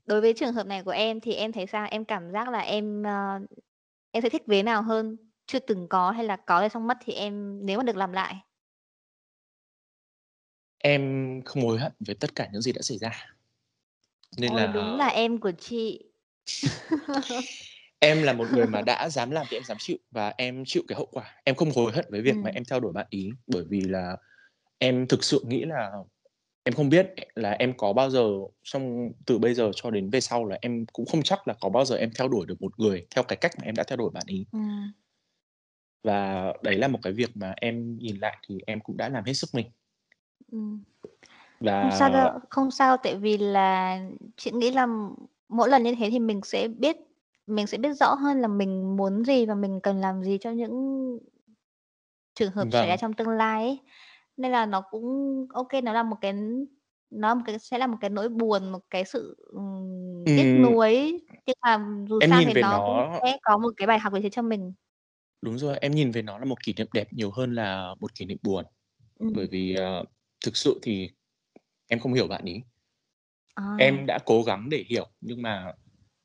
[0.06, 1.88] đối với trường hợp này của em thì em thấy sao?
[1.92, 3.40] Em cảm giác là em, ơ,
[4.12, 5.18] em sẽ thích vế nào hơn?
[5.48, 8.14] Chưa từng có hay là có rồi xong mất thì em nếu mà được làm
[8.14, 8.36] lại?
[10.84, 13.12] Em không hối hận với tất cả những gì đã xảy ra.
[14.38, 16.04] Nên Ôi, là đúng là em của chị.
[18.00, 20.84] Em là một người mà đã dám làm thì em dám chịu và em chịu
[20.88, 21.36] cái hậu quả.
[21.44, 24.18] Em không hối hận với việc mà em theo đuổi bạn ý bởi vì là
[24.80, 25.92] Em thực sự nghĩ là
[26.64, 28.30] em không biết là em có bao giờ
[28.64, 31.70] trong từ bây giờ cho đến về sau là em cũng không chắc là có
[31.70, 33.98] bao giờ em theo đuổi được một người theo cái cách mà em đã theo
[33.98, 34.46] đuổi bạn ấy.
[34.52, 34.92] Ừm.
[36.04, 39.24] Và đấy là một cái việc mà em nhìn lại thì em cũng đã làm
[39.24, 39.68] hết sức mình.
[40.52, 40.84] Ừm.
[41.60, 44.00] Không sao đâu, không sao tại vì là
[44.38, 44.88] chị nghĩ là
[45.50, 46.98] mỗi lần như thế thì mình sẽ biết
[47.48, 50.52] mình sẽ biết rõ hơn là mình muốn gì và mình cần làm gì cho
[50.52, 50.74] những
[52.36, 52.98] trường hợp xảy ra vâng.
[52.98, 53.80] trong tương lai ấy.
[54.38, 55.04] Nên là nó cũng
[55.54, 56.34] ok nó là một cái
[57.10, 60.56] nó một cái sẽ là một cái nỗi buồn, một cái sự, ừm, tiếc Ừm.
[60.56, 63.70] nuối, nhưng mà dù Em sao nhìn thì về nó cũng nó sẽ có một
[63.78, 64.74] cái bài học gì đấy cho mình.
[65.42, 68.16] Đúng rồi, em nhìn về nó là một kỷ niệm đẹp nhiều hơn là một
[68.16, 68.66] kỷ niệm buồn.
[69.34, 69.52] Bởi Ừm.
[69.52, 70.06] vì, ờ,
[70.46, 71.10] thực sự thì
[71.88, 72.62] em không hiểu bạn ấy.
[73.56, 73.64] À.
[73.80, 75.74] Em đã cố gắng để hiểu nhưng mà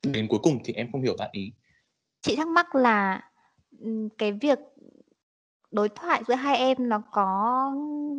[0.03, 1.53] đến cuối cùng thì em không hiểu bạn ấy.
[2.23, 3.31] Chị thắc mắc là,
[4.19, 4.59] cái việc
[5.71, 7.73] đối thoại giữa hai em nó có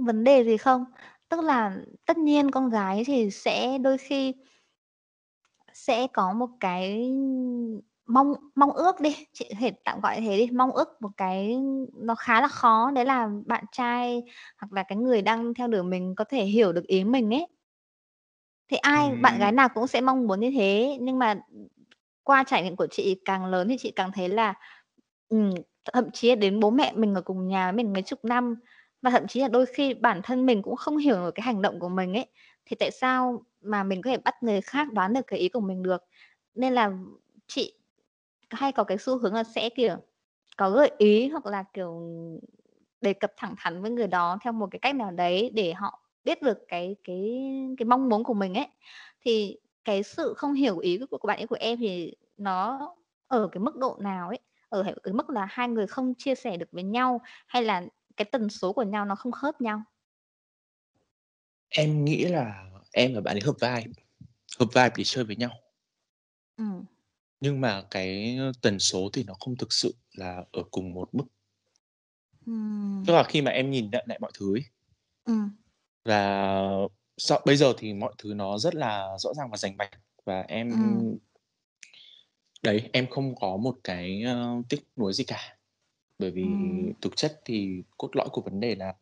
[0.05, 0.85] vấn đề gì không?
[1.29, 4.33] Tức là tất nhiên con gái thì sẽ đôi khi
[5.73, 7.11] sẽ có một cái
[8.07, 11.57] mong mong ước đi, chị thể tạm gọi thế đi, mong ước một cái
[11.93, 14.23] nó khá là khó, đấy là bạn trai
[14.57, 17.47] hoặc là cái người đang theo đuổi mình có thể hiểu được ý mình ấy.
[18.71, 19.55] Thì ai bạn gái Ừm.
[19.55, 21.35] nào cũng sẽ mong muốn như thế, nhưng mà,
[22.23, 24.53] qua trải nghiệm của chị càng lớn thì chị càng thấy là,
[25.29, 25.51] ừm,
[25.93, 28.55] thậm chí là đến bố mẹ mình ở cùng nhà với mình mấy chục năm,
[29.01, 31.61] và thậm chí là đôi khi bản thân mình cũng không hiểu được cái hành
[31.61, 32.27] động của mình ấy,
[32.65, 35.59] thì tại sao mà mình có thể bắt người khác đoán được cái ý của
[35.61, 36.03] mình được.
[36.55, 36.91] Nên là
[37.47, 37.73] chị
[38.51, 39.95] hay có cái xu hướng là sẽ, kiểu,
[40.57, 42.01] có gợi ý hoặc là, kiểu,
[43.01, 46.01] đề cập thẳng thắn với người đó theo một cái cách nào đấy để họ
[46.23, 47.39] biết được cái cái
[47.77, 48.67] cái mong muốn của mình ấy.
[49.25, 52.79] Thì cái sự không hiểu ý của của bạn ấy của em thì nó
[53.27, 54.39] ở cái mức độ nào ấy?
[54.69, 57.83] Ở cái mức là hai người không chia sẻ được với nhau hay là
[58.17, 59.81] cái tần số của nhau nó không khớp nhau?
[61.69, 63.91] Em nghĩ là em và bạn ấy hợp vibe,
[64.59, 65.51] hợp vibe để chơi với nhau.
[66.57, 66.85] Ừm.
[67.39, 71.25] Nhưng mà cái tần số thì nó không thực sự là ở cùng một mức.
[72.47, 73.07] Ừm.
[73.07, 74.61] Tức là khi mà em nhìn nhận lại mọi thứ ấy.
[76.05, 76.53] Và
[77.17, 79.91] sau bây giờ thì mọi thứ nó rất là rõ ràng và rành mạch
[80.25, 81.17] và em Ừm.
[82.63, 85.57] đấy, em không có một cái, ơ, tiếc nuối gì cả.
[86.19, 86.93] Bởi vì Ừm.
[87.01, 88.93] thực chất thì cốt lõi của vấn đề là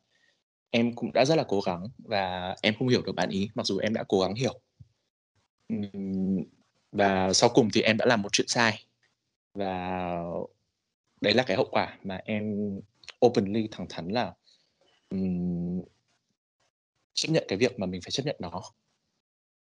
[0.72, 3.66] em cũng đã rất là cố gắng và em không hiểu được bạn ấy, mặc
[3.66, 4.62] dù em đã cố gắng hiểu.
[6.92, 8.80] Và sau cùng thì em đã làm một chuyện sai.
[9.54, 10.00] Và
[11.22, 12.56] đấy là cái hậu quả mà em
[13.26, 14.34] openly, thẳng thắn là,
[15.10, 15.82] ừm
[17.22, 18.62] chấp nhận cái việc mà mình phải chấp nhận nó.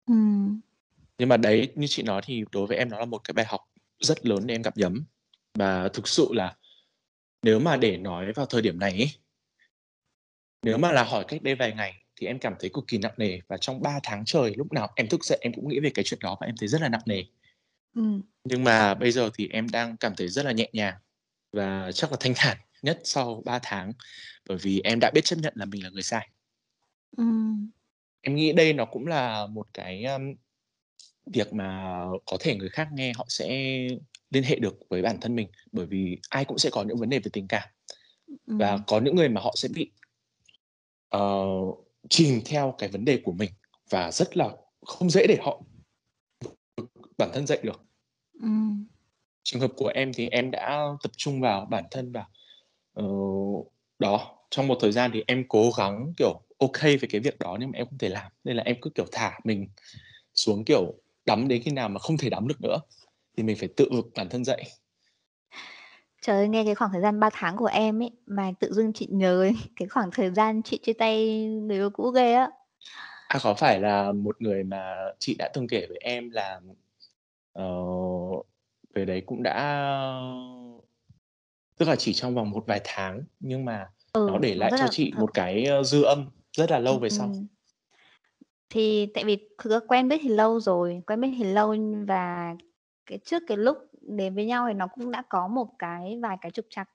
[0.05, 0.59] Ừm.
[1.17, 3.45] Nhưng mà đấy, như chị nói thì đối với em nó là một cái bài
[3.49, 3.61] học
[3.99, 5.05] rất lớn để em gặm nhấm.
[5.53, 6.55] Và thực sự là
[7.43, 9.09] nếu mà để nói vào thời điểm này ấy
[10.63, 13.13] nếu mà là hỏi cách đây vài ngày thì em cảm thấy cực kỳ nặng
[13.17, 15.89] nề và trong 3 tháng trời lúc nào em thức dậy em cũng nghĩ về
[15.89, 17.23] cái chuyện đó và em thấy rất là nặng nề.
[17.95, 18.21] Ừm.
[18.43, 20.95] Nhưng mà bây giờ thì em đang cảm thấy rất là nhẹ nhàng
[21.53, 23.93] và chắc là thanh thản nhất sau 3 tháng,
[24.49, 26.29] bởi vì em đã biết chấp nhận là mình là người sai.
[27.17, 27.69] Ừm.
[28.21, 30.33] Em nghĩ đây nó cũng là một cái, ưm,
[31.33, 33.47] việc mà có thể người khác nghe họ sẽ
[34.31, 37.09] liên hệ được với bản thân mình, bởi vì ai cũng sẽ có những vấn
[37.09, 37.69] đề về tình cảm.
[38.57, 38.83] Và Ừm.
[38.87, 39.91] có những người mà họ sẽ bị
[41.09, 41.45] ờ,
[42.09, 43.51] chìm theo cái vấn đề của mình
[43.89, 44.49] và rất là
[44.85, 45.61] không dễ để họ
[47.19, 47.81] bản thân dậy được.
[48.41, 48.85] Ừm.
[49.43, 52.25] Trường hợp của em thì em đã tập trung vào bản thân và,
[52.93, 53.03] ờ,
[53.99, 56.41] đó, trong một thời gian thì em cố gắng, kiểu,
[56.73, 58.89] kê với cái việc đó nhưng mà em không thể làm, nên là em cứ,
[58.89, 59.67] kiểu, thả mình
[60.33, 60.93] xuống, kiểu,
[61.25, 62.77] đắm đến khi nào mà không thể đắm được nữa
[63.37, 64.63] thì mình phải tự vực bản thân dậy.
[66.21, 68.93] Trời ơi, nghe cái khoảng thời gian 3 tháng của em ấy, mà tự dưng
[68.93, 72.49] chị nhớ đến cái khoảng thời gian chị chia tay người yêu cũ ghê á.
[73.27, 76.61] À, có phải là một người mà chị đã từng kể với em là,
[77.53, 77.73] ờ,
[78.95, 79.81] người đấy cũng đã
[81.77, 83.89] tức là chỉ trong vòng một vài tháng nhưng mà
[84.25, 86.25] nó Ừ, để nó lại rất cho là chị th một cái, ơ, dư âm
[86.57, 87.33] rất là lâu về sau?
[88.69, 91.75] Thì tại vì thực ra quen biết thì lâu rồi, quen biết thì lâu
[92.07, 92.55] và
[93.05, 96.37] cái trước cái lúc đến với nhau thì nó cũng đã có một cái vài
[96.41, 96.89] cái trục trặc.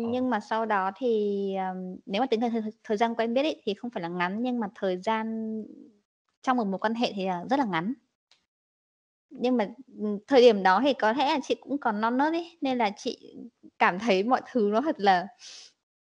[0.00, 0.10] Ờ.
[0.10, 1.76] Nhưng mà sau đó thì, ờm,
[2.06, 4.42] nếu mà tính thời thời thời gian quen biết ấy thì không phải là ngắn,
[4.42, 5.54] nhưng mà thời gian
[6.42, 7.92] trong một mối quan hệ thì là rất là ngắn.
[9.30, 12.32] Nhưng mà, ừm, thời điểm đó thì có lẽ là chị cũng còn non nớt
[12.32, 13.36] ấy, nên là chị
[13.78, 15.26] cảm thấy mọi thứ nó thật là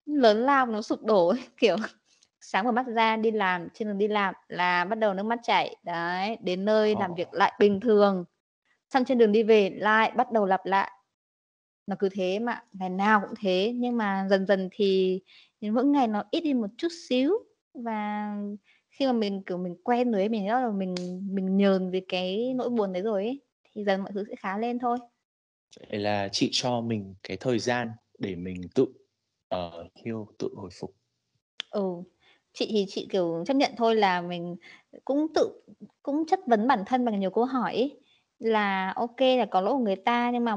[0.06, 1.76] lớn lao, nó sụp đổ ấy, kiểu,
[2.42, 5.40] sáng mở mắt ra đi làm, trên đường đi làm là bắt đầu nước mắt
[5.44, 8.26] chảy, đấy, đến nơi làm việc lại bình thường,
[8.90, 10.92] xong trên đường đi về lại bắt đầu lặp lại.
[11.88, 15.22] Nó cứ thế ạ, ngày nào cũng thế, nhưng mà dần dần thì
[15.62, 17.32] mỗi ngày nó ít đi một chút xíu
[17.74, 18.32] và
[18.90, 20.96] khi mà mình, kiểu, mình quen rồi ấy, mình bắt đầu mình
[21.32, 23.42] mình nhờn với cái nỗi buồn đấy rồi ấy,
[23.74, 24.98] thì dần mọi thứ sẽ khá lên thôi.
[25.90, 27.90] Vậy là chị cho mình cái thời gian
[28.20, 28.86] để mình tự,
[29.50, 30.96] ờ, heal, tự hồi phục.
[31.72, 31.82] Ừ,
[32.54, 34.56] chị thì chị, kiểu, chấp nhận thôi là mình
[35.06, 35.62] cũng tự
[36.04, 38.02] cũng chất vấn bản thân bằng nhiều câu hỏi ấy,
[38.40, 40.56] là ô kê là có lỗi của người ta nhưng mà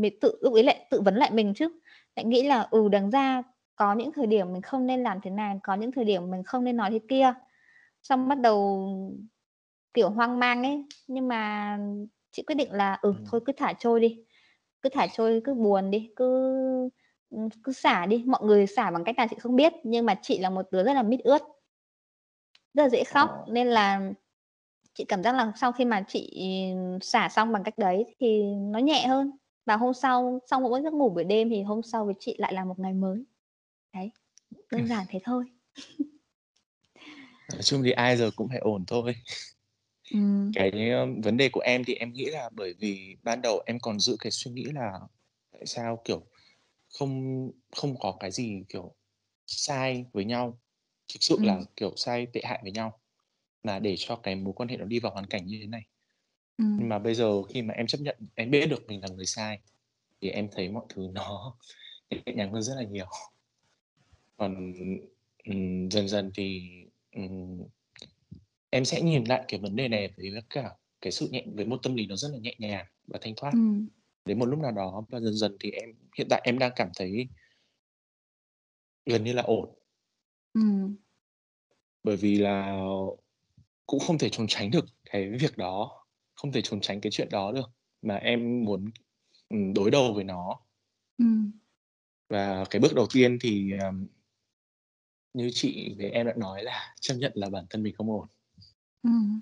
[0.00, 1.68] mình tự lúc ấy lại tự vấn lại mình chứ,
[2.16, 3.42] lại nghĩ là, ừ, đáng ra
[3.76, 6.42] có những thời điểm mình không nên làm thế này, có những thời điểm mình
[6.44, 7.34] không nên nói thế kia.
[8.02, 8.88] Xong bắt đầu,
[9.94, 11.78] kiểu, hoang mang ấy, nhưng mà
[12.32, 13.24] chị quyết định là, ừ, Ừm.
[13.30, 14.24] thôi cứ thả trôi đi,
[14.82, 16.54] cứ thả trôi, cứ buồn đi, cứ,
[17.30, 18.24] ừm, cứ xả đi.
[18.26, 20.84] Mọi người xả bằng cách nào chị không biết, nhưng mà chị là một đứa
[20.84, 21.42] rất là mít ướt.
[22.74, 23.44] Rất là dễ khóc, Ờ.
[23.52, 24.12] nên là
[24.94, 26.44] chị cảm giác là sau khi mà chị
[27.00, 29.30] xả xong bằng cách đấy thì nó nhẹ hơn.
[29.66, 32.52] Và hôm sau, sau mỗi giấc ngủ buổi đêm thì hôm sau với chị lại
[32.52, 33.24] là một ngày mới.
[33.94, 34.10] Đấy,
[34.72, 35.44] đơn giản thế thôi.
[37.52, 39.14] Nói chung thì ai giờ cũng phải ổn thôi.
[40.12, 40.52] Ừm.
[40.54, 43.78] Cái, ơ, vấn đề của em thì em nghĩ là bởi vì ban đầu em
[43.82, 44.92] còn giữ cái suy nghĩ là
[45.52, 46.22] tại sao, kiểu,
[46.98, 48.94] không không có cái gì, kiểu,
[49.46, 50.60] sai với nhau,
[51.14, 51.66] thực sự là, Ừm.
[51.76, 53.00] kiểu, sai tệ hại với nhau,
[53.64, 55.82] mà để cho cái mối quan hệ nó đi vào hoàn cảnh như thế này.
[56.76, 56.90] Nhưng Ừm.
[56.90, 59.60] mà bây giờ khi mà em chấp nhận, em biết được mình là người sai
[60.22, 61.56] thì em thấy mọi thứ nó
[62.10, 63.06] nhẹ nhàng hơn rất là nhiều.
[64.36, 64.72] Còn,
[65.44, 66.60] ừm, dần dần thì,
[67.12, 67.58] ừm,
[68.70, 70.70] em sẽ nhìn lại cái vấn đề này với cả
[71.00, 73.52] cái sự nhẹ với một tâm lý nó rất là nhẹ nhàng và thanh thoát.
[73.52, 73.88] Ừm.
[74.28, 76.88] Đến một lúc nào đó và dần dần thì em hiện tại em đang cảm
[76.98, 77.28] thấy
[79.06, 79.74] gần như là ổn.
[80.54, 80.96] Ừm.
[82.04, 82.76] Bởi vì là
[83.86, 86.04] cũng không thể trốn tránh được cái việc đó,
[86.34, 87.70] không thể trốn tránh cái chuyện đó được,
[88.02, 88.84] mà em muốn,
[89.74, 90.60] đối đầu với nó.
[91.18, 91.52] Ừm.
[92.28, 93.72] Và cái bước đầu tiên thì,
[95.34, 98.26] như chị với em đã nói là chấp nhận là bản thân mình không ổn.
[99.02, 99.40] Ừm.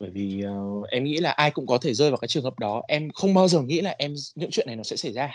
[0.00, 2.58] Bởi vì uh, em nghĩ là ai cũng có thể rơi vào cái trường hợp
[2.58, 5.30] đó em không bao giờ nghĩ là em những chuyện này nó sẽ xảy ra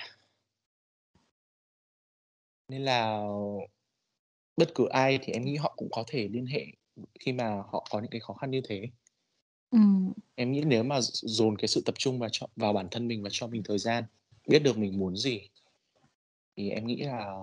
[2.67, 3.23] nên là
[4.57, 6.65] bất cứ ai thì em nghĩ họ cũng có thể liên hệ
[7.19, 8.89] khi mà họ có những cái khó khăn như thế
[9.71, 10.13] Ừm.
[10.35, 13.23] em nghĩ nếu mà dồn cái sự tập trung vào cho vào bản thân mình
[13.23, 14.03] và cho mình thời gian
[14.47, 15.49] biết được mình muốn gì
[16.57, 17.35] thì em nghĩ là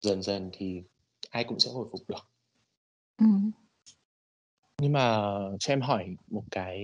[0.00, 0.82] dần dần thì
[1.30, 2.30] ai cũng sẽ hồi phục được
[3.18, 3.50] Ừm.
[4.82, 6.82] Nhưng mà cho em hỏi một cái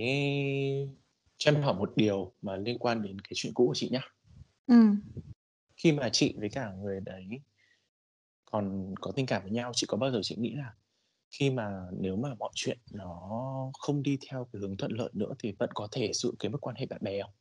[1.37, 4.01] cho em hỏi một điều mà liên quan đến cái chuyện cũ của chị nhá
[4.67, 5.01] Ừm.
[5.75, 7.25] khi mà chị với cả người đấy
[8.51, 10.73] còn có tình cảm với nhau chị có bao giờ chị nghĩ là
[11.31, 13.31] khi mà nếu mà mọi chuyện nó
[13.79, 16.59] không đi theo cái hướng thuận lợi nữa thì vẫn có thể giữ cái mối
[16.59, 17.31] quan hệ bạn bè không?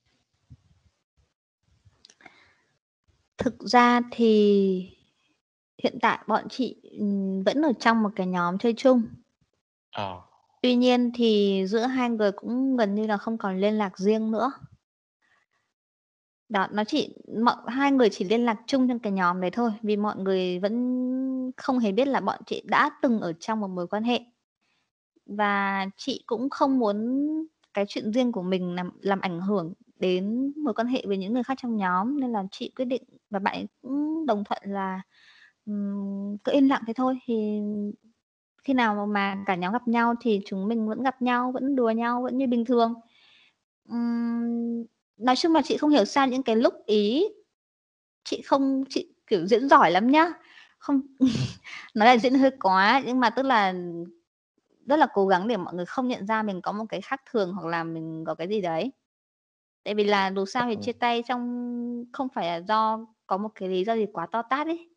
[3.38, 4.90] Thực ra thì
[5.82, 6.76] hiện tại bọn chị,
[7.46, 9.02] vẫn ở trong một cái nhóm chơi chung.
[9.90, 10.22] Ờ.
[10.62, 14.30] Tuy nhiên thì giữa hai người cũng gần như là không còn liên lạc riêng
[14.30, 14.52] nữa.
[16.48, 19.70] Đó, nó chỉ mọi hai người chỉ liên lạc chung trong cái nhóm đấy thôi,
[19.82, 23.68] vì mọi người vẫn không hề biết là bọn chị đã từng ở trong một
[23.68, 24.20] mối quan hệ.
[25.26, 26.96] Và chị cũng không muốn
[27.74, 31.32] cái chuyện riêng của mình làm làm ảnh hưởng đến mối quan hệ với những
[31.34, 34.62] người khác trong nhóm, nên là chị quyết định và bạn ấy cũng đồng thuận
[34.66, 35.02] là,
[35.66, 37.60] um, cứ im lặng thế thôi, thì
[38.64, 41.90] khi nào mà cả nhóm gặp nhau thì chúng mình vẫn gặp nhau, vẫn đùa
[41.90, 42.94] nhau, vẫn như bình thường.
[43.88, 44.84] Ừm,
[45.16, 47.34] nói chung là chị không hiểu sao những cái lúc ấy
[48.24, 50.32] chị không chị, kiểu, diễn giỏi lắm nhá,
[50.78, 51.00] không
[51.94, 53.74] nói là diễn hơi quá, nhưng mà tức là
[54.86, 57.20] rất là cố gắng để mọi người không nhận ra mình có một cái khác
[57.30, 58.92] thường hoặc là mình có cái gì đấy.
[59.84, 63.50] Tại vì là dù sao thì chia tay trong không phải là do có một
[63.54, 64.90] cái lý do gì quá to tát ấy.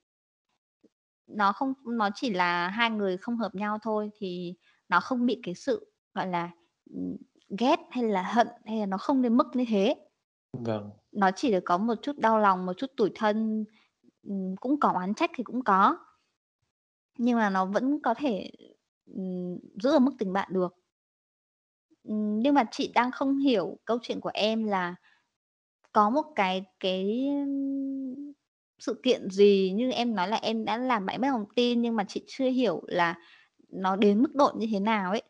[1.27, 4.53] Nó không nó chỉ là hai người không hợp nhau thôi, thì
[4.89, 6.49] nó không bị cái sự, gọi là,
[7.59, 9.95] ghét hay là hận, hay là nó không đến mức như thế.
[10.53, 10.91] Vâng.
[11.11, 13.65] Nó chỉ được có một chút đau lòng, một chút tủi thân,
[14.61, 15.97] cũng có oán trách thì cũng có.
[17.17, 18.51] Nhưng mà nó vẫn có thể,
[19.83, 20.75] giữ ở mức tình bạn được.
[22.43, 24.95] Nhưng mà chị đang không hiểu câu chuyện của em là
[25.91, 27.29] có một cái cái,
[28.79, 31.95] sự kiện gì như em nói là em đã làm bạn mất lòng tin, nhưng
[31.95, 33.15] mà chị chưa hiểu là
[33.69, 35.23] nó đến mức độ như thế nào ấy.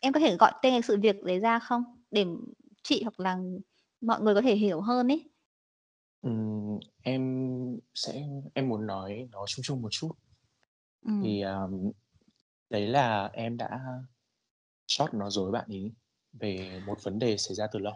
[0.00, 1.82] Em có thể gọi tên cái sự việc đấy ra không?
[2.10, 2.26] Để
[2.82, 3.38] chị hoặc là
[4.00, 5.30] mọi người có thể hiểu hơn ấy.
[6.22, 7.22] Ừm, em
[7.94, 10.10] sẽ em muốn nói nó chung chung một chút.
[11.02, 11.36] Ừm.
[11.36, 11.90] Thì, ờm,
[12.70, 13.80] đấy là em đã
[14.86, 15.92] chót nói dối bạn ấy
[16.32, 17.94] về một vấn đề xảy ra từ lâu.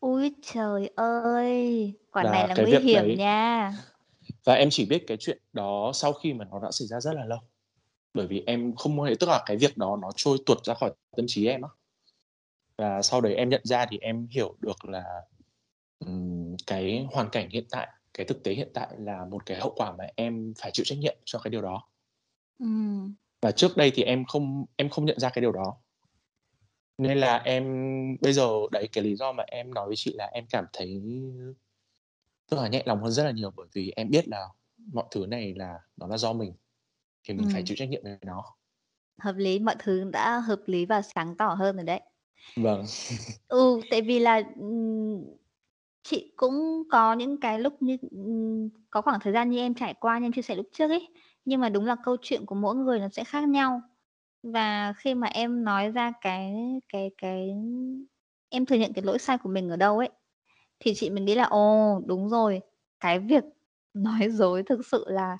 [0.00, 1.92] Ôi trời ơi!
[2.12, 3.72] Quả này là cái nguy việc hiểm đấy nha.
[4.44, 7.12] và em chỉ biết cái chuyện đó sau khi mà nó đã xảy ra rất
[7.14, 7.38] là lâu.
[8.14, 10.94] Bởi vì em không hề tức là cái việc đó nó trôi tuột ra khỏi
[11.16, 11.68] tâm trí em á.
[12.78, 15.04] Và sau đấy em nhận ra thì em hiểu được là,
[15.98, 19.72] ừm, cái hoàn cảnh hiện tại, cái thực tế hiện tại là một cái hậu
[19.76, 21.82] quả mà em phải chịu trách nhiệm cho cái điều đó.
[22.58, 23.14] Ừm.
[23.42, 25.76] Và trước đây thì em không em không nhận ra cái điều đó.
[26.98, 27.64] Nên là em
[28.22, 31.02] bây giờ đấy, cái lý do mà em nói với chị là em cảm thấy
[32.50, 34.46] tức là nhẹ lòng hơn rất là nhiều, bởi vì em biết là
[34.92, 36.54] mọi thứ này là nó là do mình,
[37.28, 37.66] thì mình phải Ừm.
[37.66, 38.44] chịu trách nhiệm về nó.
[39.18, 42.00] Hợp lý, mọi thứ đã hợp lý và sáng tỏ hơn rồi đấy.
[42.56, 42.84] Vâng.
[43.48, 44.42] Ừ, tại vì là,
[46.02, 47.96] chị cũng có những cái lúc như
[48.90, 51.08] có khoảng thời gian như em trải qua như em chia sẻ lúc trước ấy,
[51.44, 53.80] nhưng mà đúng là câu chuyện của mỗi người nó sẽ khác nhau.
[54.42, 56.54] Và khi mà em nói ra cái
[56.92, 57.50] cái cái
[58.48, 60.08] em thừa nhận cái lỗi sai của mình ở đâu ấy,
[60.80, 62.60] thì chị mới nghĩ là, ồ, đúng rồi,
[63.00, 63.44] cái việc
[63.94, 65.36] nói dối thực sự là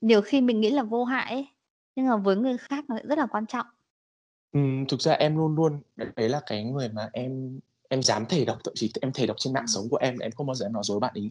[0.00, 1.48] nhiều khi mình nghĩ là vô hại ấy,
[1.96, 3.66] nhưng mà với người khác nó lại rất là quan trọng.
[4.52, 5.80] Ừm, thực ra em luôn luôn
[6.16, 9.36] đấy là cái người mà em em dám thề độc, thậm chí em thề độc
[9.38, 9.66] trên mạng Ừm.
[9.66, 11.30] sống của em là em không bao giờ em nói dối bạn ấy.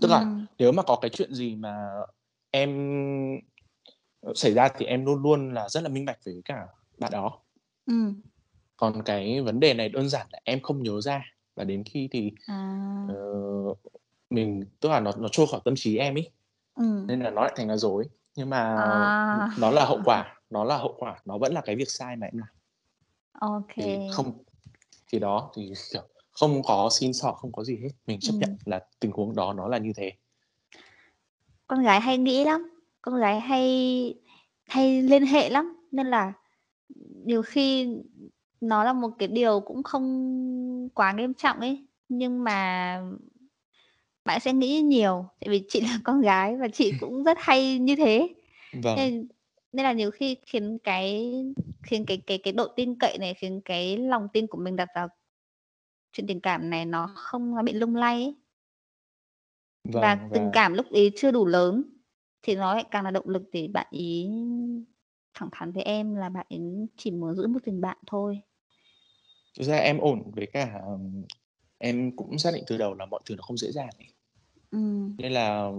[0.00, 0.46] Tức là Ừm.
[0.58, 1.86] nếu mà có cái chuyện gì mà
[2.50, 2.70] em
[4.34, 6.66] xảy ra thì em luôn luôn là rất là minh bạch với cả
[6.98, 7.38] bạn đó.
[7.86, 8.20] Ừm.
[8.76, 12.08] Còn cái vấn đề này đơn giản là em không nhớ ra, và đến khi
[12.12, 13.06] thì, À.
[13.08, 13.14] ờ,
[14.30, 16.30] mình tức là nó nó trôi khỏi tâm trí em ấy,
[16.74, 17.06] Ừm.
[17.06, 18.04] nên là nó lại thành là dối.
[18.36, 19.48] Nhưng mà, À.
[19.58, 22.26] nó là hậu quả, nó là hậu quả, nó vẫn là cái việc sai mà
[22.26, 22.48] em làm.
[23.40, 24.32] Ô Thì không
[25.12, 26.02] thì đó, thì, kiểu,
[26.32, 28.56] không có xin xỏ, không có gì hết, mình chấp nhận Ừm.
[28.64, 30.12] là tình huống đó nó là như thế.
[31.66, 32.73] Con gái hay nghĩ lắm,
[33.04, 34.14] con gái hay
[34.66, 36.32] hay liên hệ lắm, nên là
[37.24, 37.88] nhiều khi
[38.60, 43.00] nó là một cái điều cũng không quá nghiêm trọng ấy, nhưng mà
[44.24, 47.78] bạn sẽ nghĩ nhiều, tại vì chị là con gái và chị cũng rất hay
[47.78, 48.34] như thế.
[48.72, 48.96] Vâng.
[48.96, 49.28] Nên
[49.72, 51.32] nên là nhiều khi khiến cái
[51.82, 54.88] khiến cái cái cái độ tin cậy này khiến cái lòng tin của mình đặt
[54.94, 55.08] vào
[56.12, 58.34] chuyện tình cảm này nó không nó bị lung lay ấy.
[59.84, 61.93] Vâng, và tình cảm lúc ấy chưa đủ lớn
[62.44, 64.28] thì nó lại càng là động lực để bạn ý
[65.34, 66.60] thẳng thắn với em là bạn ấy
[66.96, 68.40] chỉ muốn giữ một tình bạn thôi.
[69.58, 70.80] Thực ra em ổn với cả
[71.78, 74.08] em cũng xác định từ đầu là mọi thứ nó không dễ dàng ấy.
[74.70, 75.16] Ừm.
[75.18, 75.72] Nên là,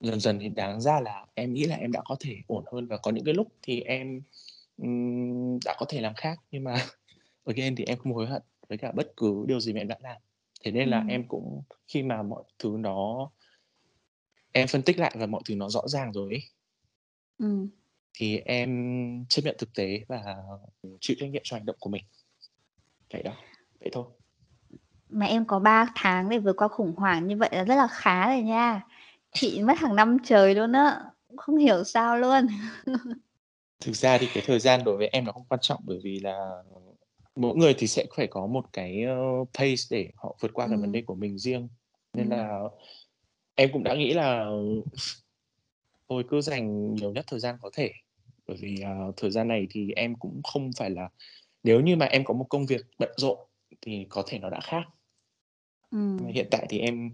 [0.00, 2.86] dần dần thì đáng ra là em nghĩ là em đã có thể ổn hơn
[2.86, 4.22] và có những cái lúc thì em,
[5.64, 6.74] đã có thể làm khác, nhưng mà
[7.44, 9.96] again thì em không hối hận với cả bất cứ điều gì mà em đã
[10.00, 10.16] làm.
[10.64, 13.30] Thế nên là em cũng khi mà mọi thứ nó
[14.54, 16.42] em phân tích lại và mọi thứ nó rõ ràng rồi ấy
[17.38, 17.68] Ừm.
[18.14, 18.70] thì em
[19.28, 20.24] chấp nhận thực tế và
[21.00, 22.04] chịu trách nhiệm cho hành động của mình.
[23.12, 23.32] Vậy đó,
[23.80, 24.04] vậy thôi.
[25.08, 27.86] Mà em có 3 tháng để vượt qua khủng hoảng như vậy là rất là
[27.90, 28.82] khá rồi nha.
[29.34, 31.00] Chị mất hàng năm trời luôn á,
[31.36, 32.46] không hiểu sao luôn.
[33.80, 36.20] Thực ra thì cái thời gian đối với em nó không quan trọng bởi vì
[36.20, 36.62] là
[37.36, 40.76] mỗi người thì sẽ phải có một cái, ơ, pace để họ vượt qua cái
[40.76, 41.68] vấn đề của mình riêng.
[42.12, 42.38] Nên Ừm.
[42.38, 42.60] là
[43.54, 44.46] em cũng đã nghĩ là
[46.08, 47.92] thôi cứ dành nhiều nhất thời gian có thể.
[48.48, 51.08] Bởi vì, ờ, thời gian này thì em cũng không phải là
[51.62, 53.38] nếu như mà em có một công việc bận rộn
[53.80, 54.82] thì có thể nó đã khác.
[55.92, 57.10] Mà hiện tại thì em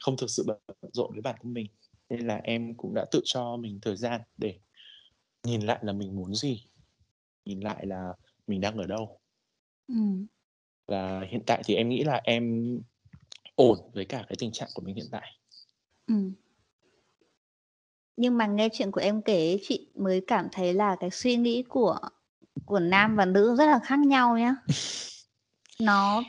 [0.00, 0.58] không thực sự bận
[0.92, 1.66] rộn với bản thân mình,
[2.08, 4.58] nên là em cũng đã tự cho mình thời gian để
[5.44, 6.64] nhìn lại là mình muốn gì,
[7.44, 8.14] nhìn lại là
[8.46, 9.18] mình đang ở đâu.
[9.88, 10.26] Ừm.
[10.86, 12.78] Và hiện tại thì em nghĩ là em
[13.54, 15.32] ổn với cả cái tình trạng của mình hiện tại.
[16.12, 16.34] Ừm.
[18.16, 21.62] Nhưng mà nghe chuyện của em kể chị mới cảm thấy là cái suy nghĩ
[21.68, 21.98] của
[22.66, 24.54] của nam và nữ rất là khác nhau nhá.
[25.80, 26.22] Nó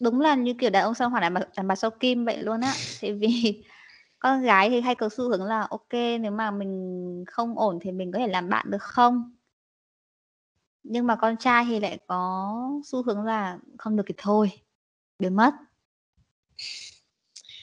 [0.00, 2.42] đúng là như kiểu đàn ông sao hỏa đàn bà đàn bà sao kim vậy
[2.42, 2.74] luôn á.
[3.02, 3.64] Tại vì
[4.20, 7.92] con gái thì hay có xu hướng là ok nếu mà mình không ổn thì
[7.92, 9.32] mình có thể làm bạn được không?"
[10.84, 12.52] Nhưng mà con trai thì lại có
[12.84, 14.50] xu hướng là "Không được thì thôi,
[15.18, 15.54] biến mất."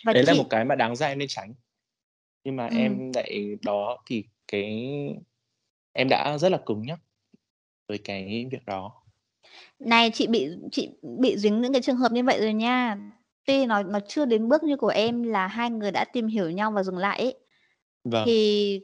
[0.06, 1.54] Và Đấy là một cái mà đáng ra em nên tránh.
[2.44, 2.78] Nhưng mà Ừm.
[2.78, 4.90] em lại đó thì cái
[5.94, 7.00] em đã rất là cứng nhắc
[7.88, 9.04] với cái việc đó.
[9.80, 10.90] Này, chị bị chị
[11.20, 12.98] bị dính những cái trường hợp như vậy rồi nha.
[13.46, 16.50] Tuy nó nó chưa đến bước như của em là hai người đã tìm hiểu
[16.50, 17.40] nhau và dừng lại ấy.
[18.04, 18.24] Vâng.
[18.26, 18.80] Thì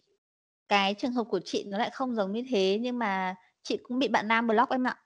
[0.67, 3.99] cái trường hợp của chị nó lại không giống như thế, nhưng mà chị cũng
[3.99, 4.97] bị bạn nam block em ạ.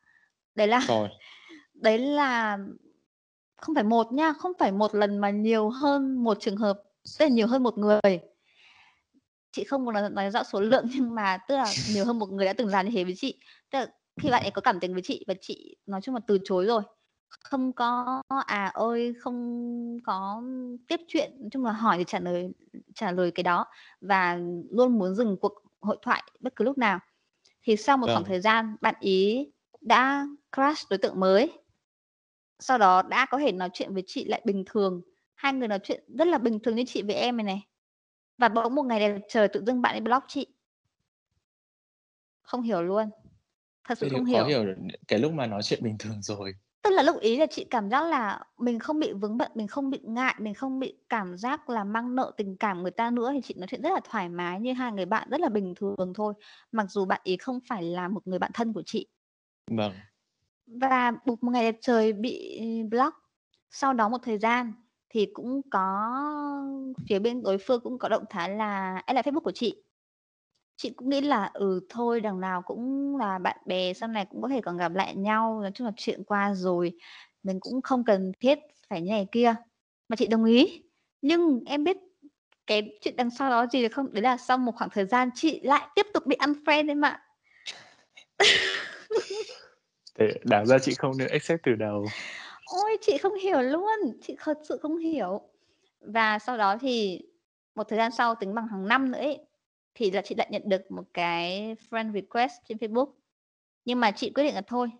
[0.55, 1.09] Đấy là Rồi.
[1.73, 2.57] đấy là
[3.61, 6.79] không phải một nha, không phải một lần mà nhiều hơn một trường hợp,
[7.19, 8.19] tức là nhiều hơn một người.
[9.51, 12.31] Chị không muốn nói nói rõ số lượng nhưng mà tức là nhiều hơn một
[12.31, 13.39] người đã từng làm như thế với chị.
[13.71, 13.87] Tức là
[14.17, 16.65] khi bạn ấy có cảm tình với chị và chị nói chung là từ chối
[16.65, 16.81] rồi,
[17.43, 20.43] không có à ơi, không có
[20.87, 22.49] tiếp chuyện, nói chung là hỏi thì trả lời
[22.95, 23.65] trả lời cái đó
[24.01, 24.39] và
[24.71, 26.99] luôn muốn dừng cuộc hội thoại bất cứ lúc nào.
[27.63, 28.29] Thì sau một khoảng Vâng.
[28.29, 31.51] thời gian, bạn ấy đã crush đối tượng mới.
[32.59, 35.01] Sau đó đã có thể nói chuyện với chị lại bình thường,
[35.35, 37.61] hai người nói chuyện rất là bình thường như chị với em này này.
[38.37, 40.47] Và bỗng một ngày đẹp trời tự dưng bạn ấy block chị.
[42.41, 43.09] Không hiểu luôn.
[43.87, 44.45] Thật sự không hiểu.
[44.45, 44.65] hiểu
[45.07, 46.53] cái lúc mà nói chuyện bình thường rồi.
[46.83, 49.67] Tức là lúc ấy là chị cảm giác là mình không bị vướng bận, mình
[49.67, 53.11] không bị ngại, mình không bị cảm giác là mang nợ tình cảm người ta
[53.11, 55.49] nữa thì chị nói chuyện rất là thoải mái như hai người bạn rất là
[55.49, 56.33] bình thường thôi,
[56.71, 59.07] mặc dù bạn ấy không phải là một người bạn thân của chị.
[59.71, 59.93] Vâng.
[60.69, 63.15] Và bụp một ngày đẹp trời bị ừ, block.
[63.71, 64.73] Sau đó một thời gian
[65.09, 66.11] thì cũng có
[67.09, 69.83] phía bên đối phương cũng có động thái là ấy lại Facebook của chị.
[70.77, 74.41] Chị cũng nghĩ là, ừ, thôi đằng nào cũng là bạn bè, sau này cũng
[74.41, 76.91] có thể còn gặp lại nhau, nói chung là chuyện qua rồi,
[77.43, 78.59] mình cũng không cần thiết
[78.89, 79.55] phải như này kia.
[80.09, 80.83] Mà chị đồng ý.
[81.21, 81.97] Nhưng em biết
[82.67, 84.13] cái chuyện đằng sau đó gì được không?
[84.13, 87.21] Đấy là sau một khoảng thời gian chị lại tiếp tục bị unfriend em ạ.
[90.19, 92.05] Thế đáng ra chị không nên accept từ đầu.
[92.65, 95.41] Ôi, chị không hiểu luôn, chị thật sự không hiểu.
[95.99, 97.21] Và sau đó thì
[97.75, 99.39] một thời gian sau tính bằng hàng năm nữa ấy,
[99.95, 103.11] thì là chị lại nhận được một cái friend request trên Facebook.
[103.85, 104.91] Nhưng mà chị quyết định là thôi,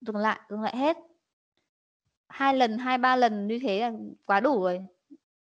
[0.00, 0.96] dừng lại, dừng lại hết.
[2.28, 3.92] 2 lần, 2, 3 lần như thế là
[4.26, 4.80] quá đủ rồi.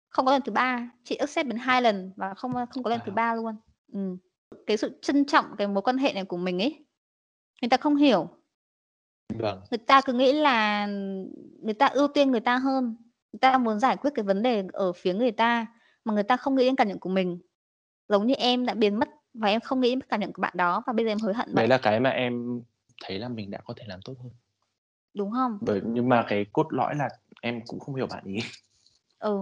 [0.10, 3.00] Không có lần thứ 3, chị accept đến 2 lần và không, không có lần
[3.06, 3.56] thứ 3 luôn.
[3.94, 4.18] Ừm.
[4.68, 6.86] Cái sự trân trọng cái mối quan hệ này của mình ấy,
[7.62, 8.30] người ta không hiểu.
[9.34, 9.62] Vâng.
[9.72, 10.86] Người ta cứ nghĩ là
[11.62, 12.96] người ta ưu tiên người ta hơn,
[13.32, 15.66] người ta muốn giải quyết cái vấn đề ở phía người ta,
[16.06, 17.40] mà người ta không nghĩ đến cảm nhận của mình.
[18.10, 20.54] Giống như em đã biến mất và em không nghĩ đến cảm nhận của bạn
[20.58, 21.68] đó và bây giờ em hối hận Đấy vậy.
[21.68, 22.62] là cái mà em
[23.04, 24.32] thấy là mình đã có thể làm tốt hơn.
[25.14, 25.58] Đúng không?
[25.62, 27.10] Bởi nhưng mà cái cốt lõi là
[27.42, 28.40] em cũng không hiểu bạn ấy.
[29.20, 29.38] Ừ.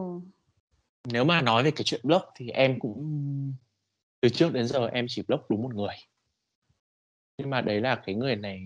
[1.04, 3.54] Nếu mà nói về cái chuyện block thì em cũng
[4.22, 5.96] từ trước đến giờ em chỉ block đúng một người
[7.38, 8.62] nhưng mà đấy là cái người này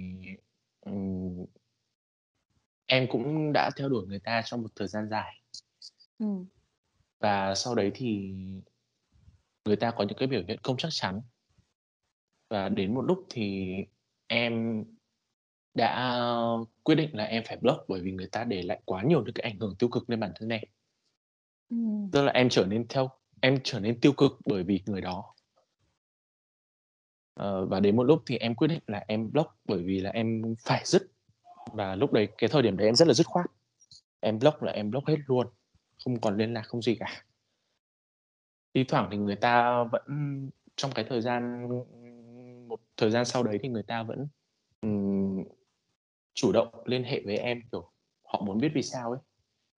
[2.86, 5.36] em cũng đã theo đuổi người ta trong một thời gian dài.
[6.20, 6.46] Ừm.
[7.20, 8.34] và sau đấy thì
[9.66, 11.22] người ta có những cái biểu hiện không chắc chắn.
[12.50, 13.74] Và đến một lúc thì
[14.28, 14.84] em
[15.74, 16.20] đã
[16.84, 19.34] quyết định là em phải block bởi vì người ta để lại quá nhiều những
[19.34, 20.62] cái ảnh hưởng tiêu cực lên bản thân em.
[21.70, 22.10] Ừm.
[22.12, 23.10] tức là em trở nên theo
[23.42, 25.36] em trở nên tiêu cực bởi vì người đó
[27.34, 30.10] Ờ, và đến một lúc thì em quyết định là em block bởi vì là
[30.10, 31.02] em phải dứt.
[31.74, 33.46] Và lúc đấy cái thời điểm đấy em rất là dứt khoát.
[34.20, 35.48] Em block là em block hết luôn
[36.06, 37.24] không còn liên lạc không gì cả.
[38.74, 40.02] Thi thoảng thì người ta vẫn
[40.76, 41.68] trong cái thời gian
[42.68, 44.28] một thời gian sau đấy thì người ta vẫn
[44.82, 45.44] ừm,
[46.34, 47.92] chủ động liên hệ với em kiểu
[48.24, 49.20] họ muốn biết vì sao ấy.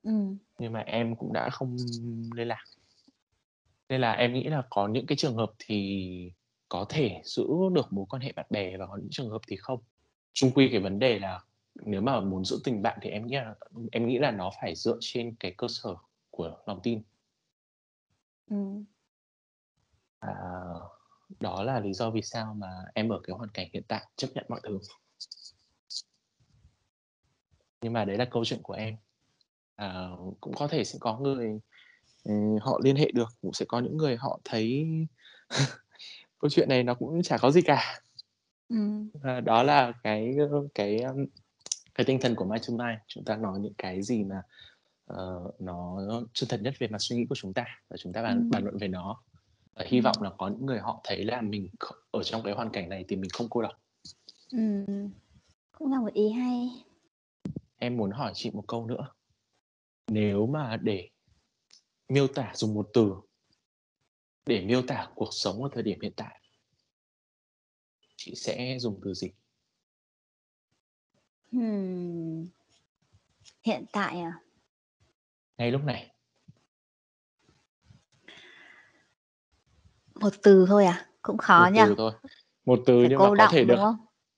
[0.04, 0.38] Ừm.
[0.60, 1.78] nhưng mà em cũng đã không
[2.36, 2.64] liên lạc.
[3.90, 6.32] Nên là em nghĩ là có những cái trường hợp thì
[6.72, 7.44] có thể giữ
[7.74, 9.80] được mối quan hệ bạn bè và có những trường hợp thì không?
[10.34, 11.40] Chung quy cái vấn đề là
[11.86, 13.56] nếu mà muốn giữ tình bạn thì em nghĩ là
[13.92, 15.96] em nghĩ là nó phải dựa trên cái cơ sở
[16.30, 17.02] của lòng tin.
[18.50, 18.86] Ừm.
[20.20, 20.32] à,
[21.40, 24.28] đó là lý do vì sao mà em ở cái hoàn cảnh hiện tại chấp
[24.34, 24.80] nhận mọi thứ.
[27.82, 28.96] Nhưng mà đấy là câu chuyện của em.
[29.76, 30.10] À,
[30.42, 31.60] cũng có thể sẽ có người
[32.24, 34.88] ừ, họ liên hệ được cũng sẽ có những người họ thấy
[36.42, 38.02] câu chuyện này nó cũng chả có gì cả
[38.70, 39.10] Ừm.
[39.24, 40.36] à, đó là cái
[40.76, 41.00] cái
[41.96, 44.42] cái tinh thần của Mai to Mai chúng ta nói những cái gì mà
[45.14, 45.98] uh, nó
[46.34, 48.50] chân thật nhất về mặt suy nghĩ của chúng ta và chúng ta bàn Ừm.
[48.50, 49.22] bàn luận về nó
[49.76, 51.70] và hy vọng là có những người họ thấy là mình
[52.12, 53.74] ở trong cái hoàn cảnh này thì mình không cô độc
[54.52, 55.10] Ừm.
[55.78, 56.70] Cũng là một ý hay.
[57.78, 59.08] em muốn hỏi chị một câu nữa
[60.08, 61.10] nếu mà để
[62.10, 63.14] miêu tả dùng một từ
[64.46, 66.40] để miêu tả cuộc sống ở thời điểm hiện tại
[68.18, 69.32] chị sẽ dùng từ gì
[71.52, 72.48] Ừm.
[73.64, 74.34] Hiện tại à?
[75.58, 76.08] ngay lúc này
[80.16, 81.06] Một từ thôi à?
[81.22, 81.86] Cũng khó một nha.
[81.86, 82.12] từ thôi
[82.66, 83.78] một từ Phải nhưng mà có đọng thể được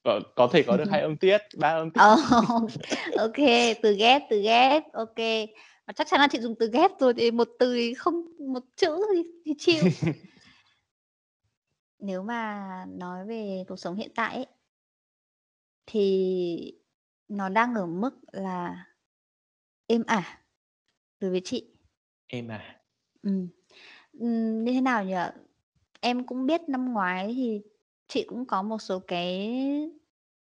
[0.04, 2.16] có, có thể có được hai âm tiết ba âm tiết Ờ,
[3.18, 3.38] OK,
[3.82, 5.16] từ ghép, từ ghép, OK.
[5.88, 8.16] Và chắc chắn là chị dùng từ ghép rồi thì một từ thì không
[8.54, 9.84] một chữ thì thì chịu.
[12.00, 14.48] Nếu mà nói về cuộc sống hiện tại ấy
[15.86, 16.82] thì
[17.28, 18.86] nó đang ở mức là
[19.88, 20.40] êm ả
[21.20, 21.72] đối với chị.
[22.28, 22.60] em à
[23.24, 23.48] Ừm.
[24.14, 25.16] Ừm, như thế nào nhỉ?
[26.02, 27.62] Em cũng biết năm ngoái thì
[28.08, 29.52] chị cũng có một số cái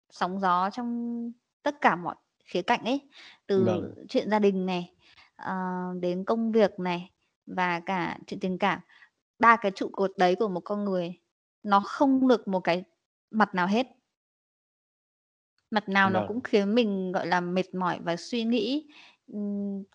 [0.10, 1.32] sóng gió trong
[1.64, 2.16] tất cả mọi
[2.46, 3.02] khía cạnh ấy,
[3.48, 4.95] từ vâng chuyện gia đình này,
[5.36, 5.54] ờ,
[6.00, 7.12] đến công việc này
[7.46, 8.80] và cả chuyện tình cảm.
[9.40, 11.20] Ba cái trụ cột đấy của một con người
[11.64, 12.84] nó không được một cái
[13.32, 13.88] mặt nào hết.
[15.72, 18.88] Mặt nào nó cũng vâng khiến mình, gọi là, mệt mỏi và suy nghĩ,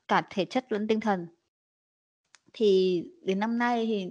[0.08, 1.26] cả thể chất lẫn tinh thần.
[2.52, 4.06] Thì đến năm nay thì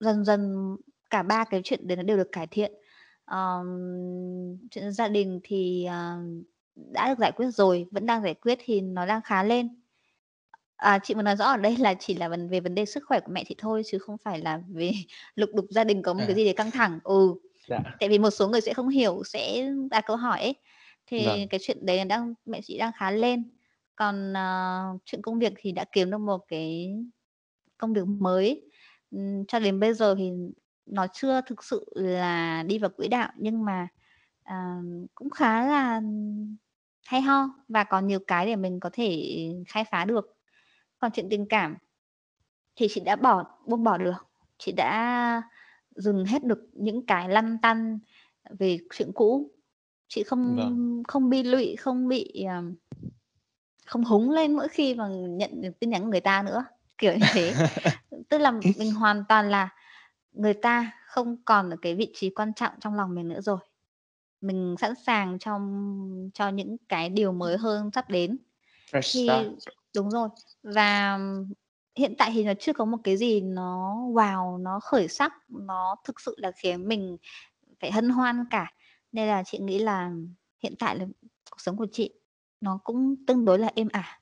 [0.00, 0.76] dần dần
[1.10, 2.72] cả ba cái chuyện đấy nó đều được cải thiện.
[3.24, 3.66] Ờm,
[4.70, 6.18] chuyện gia đình thì, ờ,
[6.74, 9.77] đã được giải quyết rồi, vẫn đang giải quyết thì nó đang khá lên.
[10.78, 13.02] À, chị muốn nói rõ ở đây là chỉ là vấn về vấn đề sức
[13.06, 14.92] khỏe của mẹ chị thôi, chứ không phải là về
[15.34, 17.00] lục đục gia đình có một cái à gì đấy căng thẳng.
[17.04, 17.34] Ừ,
[17.66, 20.54] dạ tại vì một số người sẽ không hiểu, sẽ đặt câu hỏi ấy,
[21.06, 23.50] thì vâng cái chuyện đấy đang mẹ chị đang khá lên.
[23.96, 26.94] Còn, ờ, chuyện công việc thì đã kiếm được một cái
[27.78, 28.62] công việc mới.
[29.10, 30.30] Ừm, cho đến bây giờ thì
[30.86, 33.88] nó chưa thực sự là đi vào quỹ đạo, nhưng mà,
[34.44, 34.76] à,
[35.14, 36.00] cũng khá là
[37.06, 39.24] hay ho và còn nhiều cái để mình có thể
[39.68, 40.37] khai phá được.
[40.98, 41.76] Còn chuyện tình cảm
[42.76, 44.26] thì chị đã bỏ buông bỏ được,
[44.58, 45.42] chị đã
[45.90, 47.98] dừng hết được những cái lăn tăn
[48.58, 49.50] về chuyện cũ.
[50.08, 52.62] Chị vâng không không bi lụy, không bị, ờ
[53.88, 56.64] không húng lên mỗi khi mà nhận được tin nhắn của người ta nữa,
[56.98, 57.54] kiểu như thế.
[58.28, 59.68] Tức là mình hoàn toàn là
[60.32, 63.58] người ta không còn ở cái vị trí quan trọng trong lòng mình nữa rồi.
[64.40, 68.38] Mình sẵn sàng trong cho những cái điều mới hơn sắp đến.
[68.90, 70.28] fresh Thì start đúng rồi,
[70.62, 71.18] và
[71.96, 75.96] hiện tại thì nó chưa có một cái gì nó wow, nó khởi sắc, nó
[76.04, 77.16] thực sự là khiến mình
[77.80, 78.72] phải hân hoan cả.
[79.12, 80.10] Nên là chị nghĩ là
[80.62, 81.06] hiện tại là
[81.50, 82.14] cuộc sống của chị
[82.60, 84.20] nó cũng tương đối là êm ả.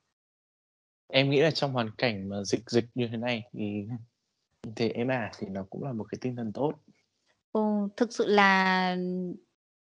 [1.09, 3.87] em nghĩ là trong hoàn cảnh mà dịch dịch như thế này thì
[4.77, 6.73] thì em à thì nó cũng là một cái tinh thần tốt
[7.53, 7.61] Ừ,
[7.97, 8.97] thực sự là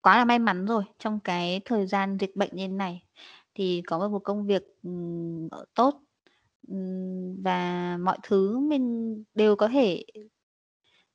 [0.01, 3.03] quá là may mắn rồi, trong cái thời gian dịch bệnh như thế này
[3.55, 4.63] thì có một công việc,
[5.51, 6.01] ờ, tốt,
[7.43, 10.05] và mọi thứ mình đều có thể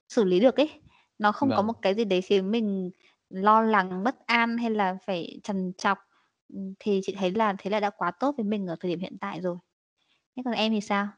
[0.09, 0.83] xử lý được ấy.
[1.19, 1.67] Nó không có Vâng.
[1.67, 2.91] một cái gì đấy khiến mình
[3.31, 5.99] lo lắng, bất an hay là phải trằn trọc.
[6.79, 9.19] Thì chị thấy là thế là đã quá tốt với mình ở thời điểm hiện
[9.21, 9.57] tại rồi.
[10.37, 11.09] Thế còn em thì sao?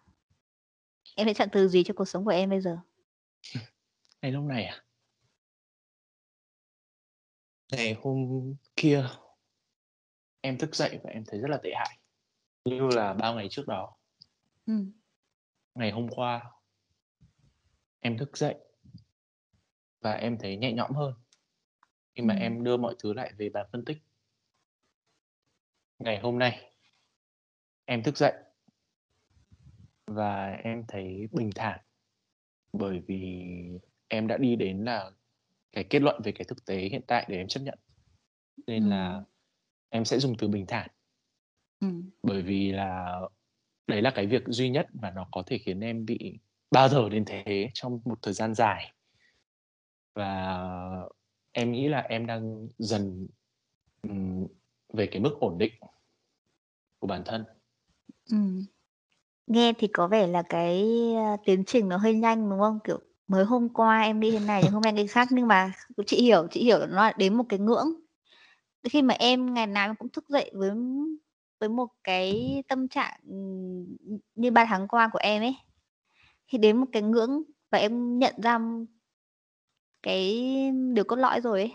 [1.16, 2.79] Em sẽ chọn từ gì cho cuộc sống của em bây giờ?
[4.23, 4.85] Ngay lúc này à?
[7.73, 9.07] Ngày hôm kia
[10.43, 11.99] em thức dậy và em thấy rất là tệ hại.
[12.64, 13.97] Như là bao ngày trước đó.
[14.66, 14.93] Ừm.
[15.74, 16.43] Ngày hôm qua
[18.01, 18.55] em thức dậy
[20.01, 21.14] và em thấy nhẹ nhõm hơn
[22.14, 22.43] khi mà Ừm.
[22.43, 23.99] em đưa mọi thứ lại về bàn phân tích.
[25.99, 26.72] Ngày hôm nay
[27.84, 28.32] em thức dậy
[30.07, 31.80] và em thấy bình thản
[32.72, 33.45] bởi vì
[34.09, 35.11] em đã đi đến là
[35.72, 37.78] cái kết luận về cái thực tế hiện tại để em chấp nhận.
[38.66, 39.24] Nên là Ừm.
[39.93, 40.88] Em sẽ dùng từ bình thản.
[41.80, 42.11] Ừm.
[42.22, 43.20] Bởi vì là
[43.86, 46.38] đấy là cái việc duy nhất mà nó có thể khiến em bị
[46.70, 48.93] bao giờ đến thế trong một thời gian dài.
[50.14, 50.59] Và
[51.53, 53.26] em nghĩ là em đang dần,
[54.93, 55.72] về cái mức ổn định
[56.99, 57.45] của bản thân.
[58.30, 58.64] Ừm.
[59.47, 62.78] Nghe thì có vẻ là cái, a, tiến trình nó hơi nhanh, đúng không?
[62.84, 65.72] Kiểu, mới hôm qua em nghĩ thế này, hôm nay cái khác, nhưng mà
[66.07, 67.88] chị hiểu, chị hiểu nó là đến một cái ngưỡng.
[68.91, 70.70] Khi mà em ngày nào em cũng thức dậy với
[71.61, 73.97] với một cái tâm trạng, ừm,
[74.35, 75.55] như 3 tháng qua của em ấy,
[76.49, 78.59] thì đến một cái ngưỡng và em nhận ra
[80.03, 80.43] cái
[80.95, 81.72] điều cốt lõi rồi ấy,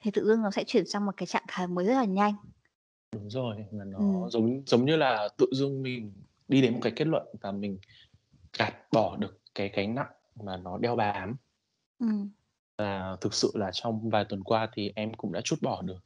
[0.00, 2.34] thì tự dưng nó sẽ chuyển sang một cái trạng thái mới rất là nhanh.
[3.12, 4.30] Đúng rồi, mà nó Ừm.
[4.30, 6.12] giống giống như là tự dưng mình
[6.48, 7.78] đi đến một cái kết luận và mình
[8.58, 10.12] gạt bỏ được cái gánh nặng
[10.44, 11.36] mà nó đeo bám.
[11.98, 12.30] Ừm.
[12.78, 15.98] Và thực sự là trong vài tuần qua thì em cũng đã trút bỏ được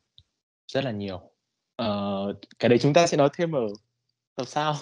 [0.66, 1.30] rất là nhiều.
[1.76, 3.66] Ờ, cái đấy chúng ta sẽ nói thêm ở
[4.36, 4.74] tập sau.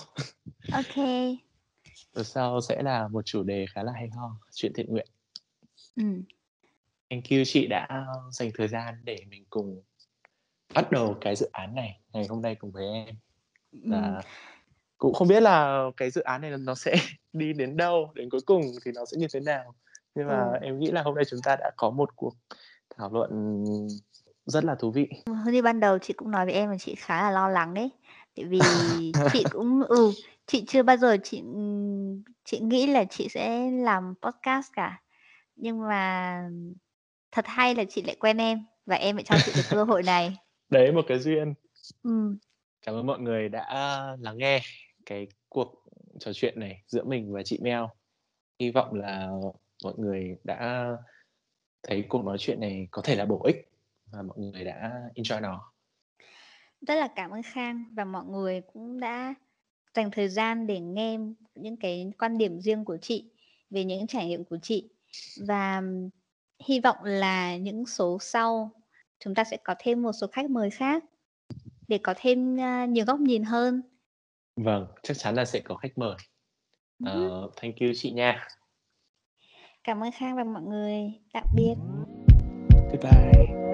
[0.95, 1.37] Kê.
[2.15, 5.07] Tập sau sẽ là một chủ đề khá là hay ho, chuyện thiện nguyện.
[5.97, 6.23] Ừm.
[7.11, 9.83] Thank you chị đã dành thời gian để mình cùng
[10.75, 13.15] bắt đầu cái dự án này ngày hôm nay cùng với em.
[13.73, 13.91] Ừm.
[13.91, 14.23] Và
[14.99, 16.95] cũng không biết là cái dự án này nó sẽ
[17.33, 19.75] đi đến đâu, đến cuối cùng thì nó sẽ như thế nào.
[20.15, 20.59] Nhưng mà Ừ.
[20.63, 22.35] em nghĩ là hôm nay chúng ta đã có một cuộc
[22.97, 23.31] thảo luận
[24.47, 25.09] rất là thú vị.
[25.47, 27.91] Như ban đầu chị cũng nói với em là chị khá là lo lắng đấy.
[28.37, 28.59] Tại vì
[29.33, 30.13] chị cũng ừ,
[30.47, 35.03] chị chưa bao giờ chị, ừm, chị nghĩ là chị sẽ làm podcast cả.
[35.57, 36.43] Nhưng mà
[37.33, 40.03] thật hay là chị lại quen em và em lại cho chị cái cơ hội
[40.03, 40.37] này.
[40.71, 41.55] Đấy, một cái duyên.
[42.03, 42.39] Ừm.
[42.87, 43.67] Cảm ơn mọi người đã
[44.21, 44.61] lắng nghe
[45.07, 45.85] cái cuộc
[46.21, 47.83] trò chuyện này giữa mình và chị Mel.
[48.61, 49.31] Hy vọng là
[49.85, 50.89] mọi người đã
[51.83, 53.72] thấy cuộc nói chuyện này có thể là bổ ích
[54.13, 55.73] và mọi người đã enjoy nó.
[56.87, 59.35] Rất là cảm ơn Khang và mọi người cũng đã
[59.95, 61.19] dành thời gian để nghe
[61.55, 63.31] những cái quan điểm riêng của chị
[63.71, 64.89] về những trải nghiệm của chị.
[65.47, 65.83] Và
[66.69, 68.71] hy vọng là những số sau
[69.19, 71.05] chúng ta sẽ có thêm một số khách mời khác
[71.89, 73.83] để có thêm, a, nhiều góc nhìn hơn.
[74.57, 76.17] Vâng, chắc chắn là sẽ có khách mời.
[77.05, 78.47] Ờ, thank you chị nha.
[79.85, 81.21] Cảm ơn Khang và mọi người.
[81.33, 81.75] Tạm biệt.
[82.91, 83.72] Goodbye.